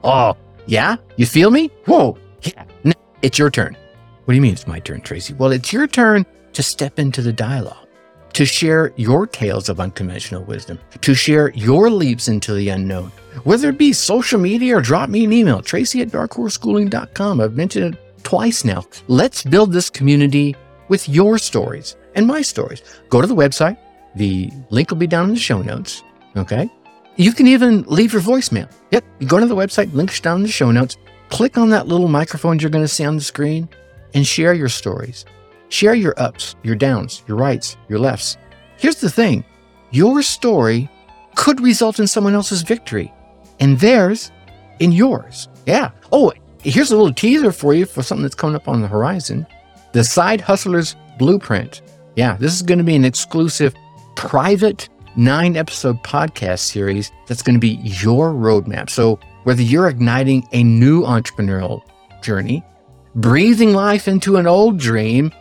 Oh, 0.04 0.36
yeah? 0.66 0.96
You 1.18 1.26
feel 1.26 1.52
me? 1.52 1.70
Whoa, 1.86 2.18
yeah. 2.44 2.66
No, 2.84 2.94
it's 3.22 3.38
your 3.38 3.50
turn. 3.50 3.76
What 4.26 4.34
do 4.34 4.36
you 4.36 4.42
mean 4.42 4.54
it's 4.54 4.68
my 4.68 4.80
turn, 4.80 5.02
Tracy? 5.02 5.34
Well, 5.34 5.52
it's 5.52 5.74
your 5.74 5.88
turn 5.88 6.26
to 6.54 6.64
step 6.64 7.00
into 7.00 7.22
the 7.22 7.34
dialogue, 7.34 7.88
to 8.34 8.46
share 8.46 8.94
your 8.96 9.28
tales 9.28 9.70
of 9.70 9.80
unconventional 9.80 10.44
wisdom, 10.44 10.80
to 11.02 11.14
share 11.14 11.50
your 11.52 11.90
leaps 11.90 12.28
into 12.28 12.54
the 12.54 12.70
unknown, 12.70 13.12
whether 13.44 13.70
it 13.70 13.78
be 13.78 13.94
social 13.94 14.40
media 14.40 14.78
or 14.78 14.82
drop 14.82 15.10
me 15.10 15.24
an 15.26 15.34
email, 15.34 15.62
tracy 15.62 16.02
at 16.02 16.10
darkhorseschooling.com. 16.10 17.42
I've 17.42 17.56
mentioned 17.56 17.96
it 17.96 18.11
twice 18.24 18.64
now. 18.64 18.86
Let's 19.08 19.44
build 19.44 19.74
this 19.74 19.90
community 19.90 20.56
with 20.88 21.08
your 21.08 21.38
stories 21.38 21.96
and 22.16 22.28
my 22.28 22.42
stories. 22.42 22.82
Go 23.10 23.22
to 23.22 23.28
the 23.28 23.36
website. 23.36 23.78
The 24.16 24.52
link 24.70 24.90
will 24.90 24.98
be 24.98 25.08
down 25.08 25.30
in 25.30 25.34
the 25.36 25.40
show 25.40 25.62
notes. 25.62 26.04
Okay. 26.36 26.70
You 27.16 27.34
can 27.34 27.48
even 27.48 27.84
leave 27.84 28.14
your 28.14 28.22
voicemail. 28.22 28.72
Yep. 28.92 29.04
You 29.20 29.28
go 29.28 29.40
to 29.40 29.46
the 29.46 29.56
website, 29.56 29.94
links 29.94 30.20
down 30.20 30.38
in 30.38 30.44
the 30.44 30.50
show 30.50 30.72
notes, 30.72 30.98
click 31.30 31.58
on 31.58 31.70
that 31.70 31.88
little 31.88 32.08
microphone 32.08 32.60
you're 32.60 32.70
going 32.70 32.84
to 32.84 32.88
see 32.88 33.06
on 33.06 33.16
the 33.16 33.22
screen, 33.22 33.70
and 34.14 34.26
share 34.26 34.54
your 34.54 34.70
stories. 34.70 35.26
Share 35.70 35.94
your 35.94 36.14
ups, 36.18 36.56
your 36.64 36.76
downs, 36.76 37.24
your 37.28 37.38
rights, 37.38 37.78
your 37.88 38.00
lefts. 38.00 38.38
Here's 38.78 39.00
the 39.00 39.10
thing 39.10 39.46
your 39.92 40.22
story 40.22 40.90
could 41.36 41.62
result 41.62 42.00
in 42.00 42.08
someone 42.08 42.34
else's 42.34 42.62
victory, 42.62 43.14
and 43.60 43.80
theirs 43.80 44.32
in 44.80 44.92
yours. 44.92 45.48
Yeah. 45.66 45.92
Oh, 46.12 46.34
here's 46.64 46.92
a 46.92 46.98
little 46.98 47.14
teaser 47.14 47.52
for 47.52 47.74
you 47.74 47.86
for 47.86 48.04
something 48.04 48.24
that's 48.24 48.36
coming 48.36 48.56
up 48.56 48.68
on 48.68 48.82
the 48.82 48.88
horizon 48.88 49.46
the 49.94 50.04
Side 50.04 50.40
Hustlers 50.40 50.96
Blueprint. 51.18 51.82
Yeah, 52.16 52.38
this 52.38 52.54
is 52.54 52.62
going 52.62 52.78
to 52.78 52.84
be 52.84 52.96
an 52.96 53.04
exclusive 53.04 53.74
private 54.16 54.88
nine 55.16 55.58
episode 55.58 56.02
podcast 56.04 56.60
series 56.60 57.12
that's 57.28 57.42
going 57.42 57.56
to 57.56 57.60
be 57.60 57.80
your 57.84 58.32
roadmap. 58.32 58.90
So, 58.90 59.20
whether 59.44 59.62
you're 59.62 59.90
igniting 59.90 60.48
a 60.54 60.64
new 60.64 61.02
entrepreneurial 61.02 61.82
journey, 62.22 62.64
breathing 63.16 63.74
life 63.74 64.08
into 64.08 64.38
an 64.38 64.48
old 64.48 64.78
dream, 64.78 65.32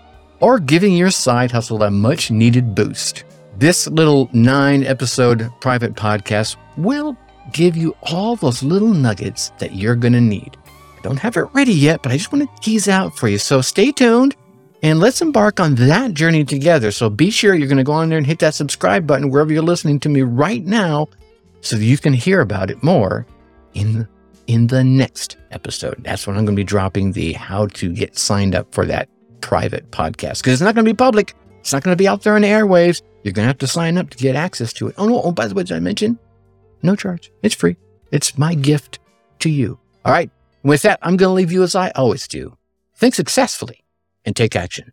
or 0.41 0.59
giving 0.59 0.97
your 0.97 1.11
side 1.11 1.51
hustle 1.51 1.83
a 1.83 1.91
much 1.91 2.31
needed 2.31 2.75
boost, 2.75 3.25
this 3.59 3.87
little 3.89 4.31
nine 4.33 4.85
episode 4.85 5.51
private 5.61 5.95
podcast 5.95 6.57
will 6.77 7.17
give 7.53 7.77
you 7.77 7.95
all 8.03 8.37
those 8.37 8.63
little 8.63 8.95
nuggets 8.95 9.51
that 9.59 9.75
you're 9.75 9.97
going 9.97 10.13
to 10.13 10.21
need. 10.21 10.57
I 11.01 11.03
don't 11.03 11.19
have 11.19 11.37
it 11.37 11.49
ready 11.53 11.73
yet, 11.73 12.03
but 12.03 12.13
I 12.13 12.17
just 12.17 12.31
want 12.31 12.45
to 12.45 12.63
tease 12.63 12.89
out 12.89 13.17
for 13.17 13.27
you. 13.27 13.39
So, 13.39 13.61
stay 13.61 13.91
tuned. 13.91 14.37
And 14.83 14.99
let's 14.99 15.21
embark 15.21 15.61
on 15.61 15.75
that 15.75 16.15
journey 16.15 16.45
together. 16.45 16.91
So 16.91 17.11
be 17.11 17.31
sure 17.31 17.55
you're 17.55 17.69
going 17.69 17.77
to 17.79 17.85
go 17.85 17.93
on 17.93 18.09
there 18.09 18.17
and 18.17 18.27
hit 18.27 18.39
that 18.39 18.55
subscribe 18.55 19.07
button 19.07 19.31
wherever 19.31 19.53
you're 19.53 19.63
listening 19.63 20.01
to 20.01 20.09
me 20.09 20.23
right 20.23 20.65
now 20.65 21.09
so 21.61 21.77
that 21.77 21.85
you 21.85 21.99
can 21.99 22.15
hear 22.15 22.41
about 22.41 22.71
it 22.71 22.83
more 22.83 23.27
in 23.75 24.09
in 24.47 24.67
the 24.67 24.83
next 24.83 25.37
episode. 25.51 26.03
That's 26.03 26.27
when 26.27 26.37
I'm 26.37 26.45
going 26.45 26.57
to 26.57 26.61
be 26.61 26.65
dropping 26.65 27.13
the 27.13 27.35
how 27.35 27.67
to 27.67 27.93
get 27.93 28.19
signed 28.19 28.55
up 28.55 28.73
for 28.73 28.87
that 28.87 29.09
private 29.43 29.91
podcast 29.91 30.39
because 30.39 30.55
it's 30.55 30.63
not 30.63 30.75
going 30.75 30.85
to 30.85 30.93
be 30.93 30.97
public. 30.97 31.35
It's 31.61 31.73
not 31.73 31.83
going 31.83 31.93
to 31.93 32.03
be 32.03 32.09
out 32.09 32.23
there 32.23 32.35
on 32.35 32.43
the 32.43 32.49
airwaves. 32.49 33.03
You're 33.23 33.33
going 33.33 33.45
to 33.45 33.49
have 33.49 33.59
to 33.59 33.67
sign 33.67 33.99
up 33.99 34.09
to 34.11 34.19
get 34.19 34.35
access 34.35 34.73
to 34.75 34.89
it. 34.89 34.95
Oh 34.97 35.07
no, 35.07 35.23
oh 35.23 35.33
by 35.33 35.47
the 35.47 35.55
way, 35.55 35.63
did 35.63 35.77
I 35.77 35.81
mention? 35.81 36.19
No 36.83 36.97
charge. 36.97 37.31
It's 37.43 37.55
free. 37.55 37.77
It's 38.13 38.39
my 38.39 38.55
gift 38.55 38.99
to 39.41 39.51
you. 39.51 39.79
All 40.07 40.13
right. 40.13 40.31
With 40.63 40.83
that, 40.83 40.99
I'm 41.03 41.17
going 41.17 41.31
to 41.31 41.35
leave 41.35 41.51
you 41.53 41.63
as 41.63 41.75
I 41.75 41.91
always 41.91 42.29
do. 42.29 42.57
Think 42.95 43.15
successfully 43.15 43.83
and 44.25 44.37
take 44.37 44.55
action. 44.55 44.93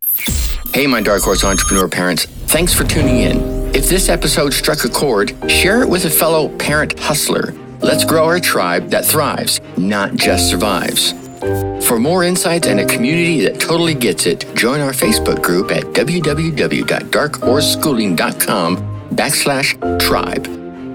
Hey, 0.73 0.87
my 0.87 1.01
Dark 1.01 1.23
Horse 1.23 1.43
entrepreneur 1.43 1.89
parents, 1.89 2.25
thanks 2.25 2.73
for 2.73 2.85
tuning 2.85 3.19
in. 3.19 3.75
If 3.75 3.89
this 3.89 4.07
episode 4.09 4.53
struck 4.53 4.85
a 4.85 4.89
chord, 4.89 5.35
share 5.49 5.81
it 5.81 5.89
with 5.89 6.05
a 6.05 6.09
fellow 6.09 6.47
parent 6.57 6.97
hustler. 6.99 7.53
Let's 7.81 8.05
grow 8.05 8.25
our 8.25 8.39
tribe 8.39 8.89
that 8.89 9.05
thrives, 9.05 9.59
not 9.77 10.15
just 10.15 10.49
survives. 10.49 11.13
For 11.85 11.99
more 11.99 12.23
insights 12.23 12.67
and 12.67 12.79
a 12.79 12.85
community 12.85 13.41
that 13.41 13.59
totally 13.59 13.93
gets 13.93 14.25
it, 14.25 14.45
join 14.55 14.79
our 14.79 14.93
Facebook 14.93 15.43
group 15.43 15.69
at 15.71 15.83
www.darkhorseschooling.com 15.83 18.77
backslash 19.15 19.99
tribe. 19.99 20.45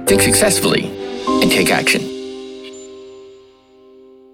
Think 0.07 0.22
successfully 0.22 0.84
and 1.42 1.51
take 1.51 1.70
action. 1.70 2.11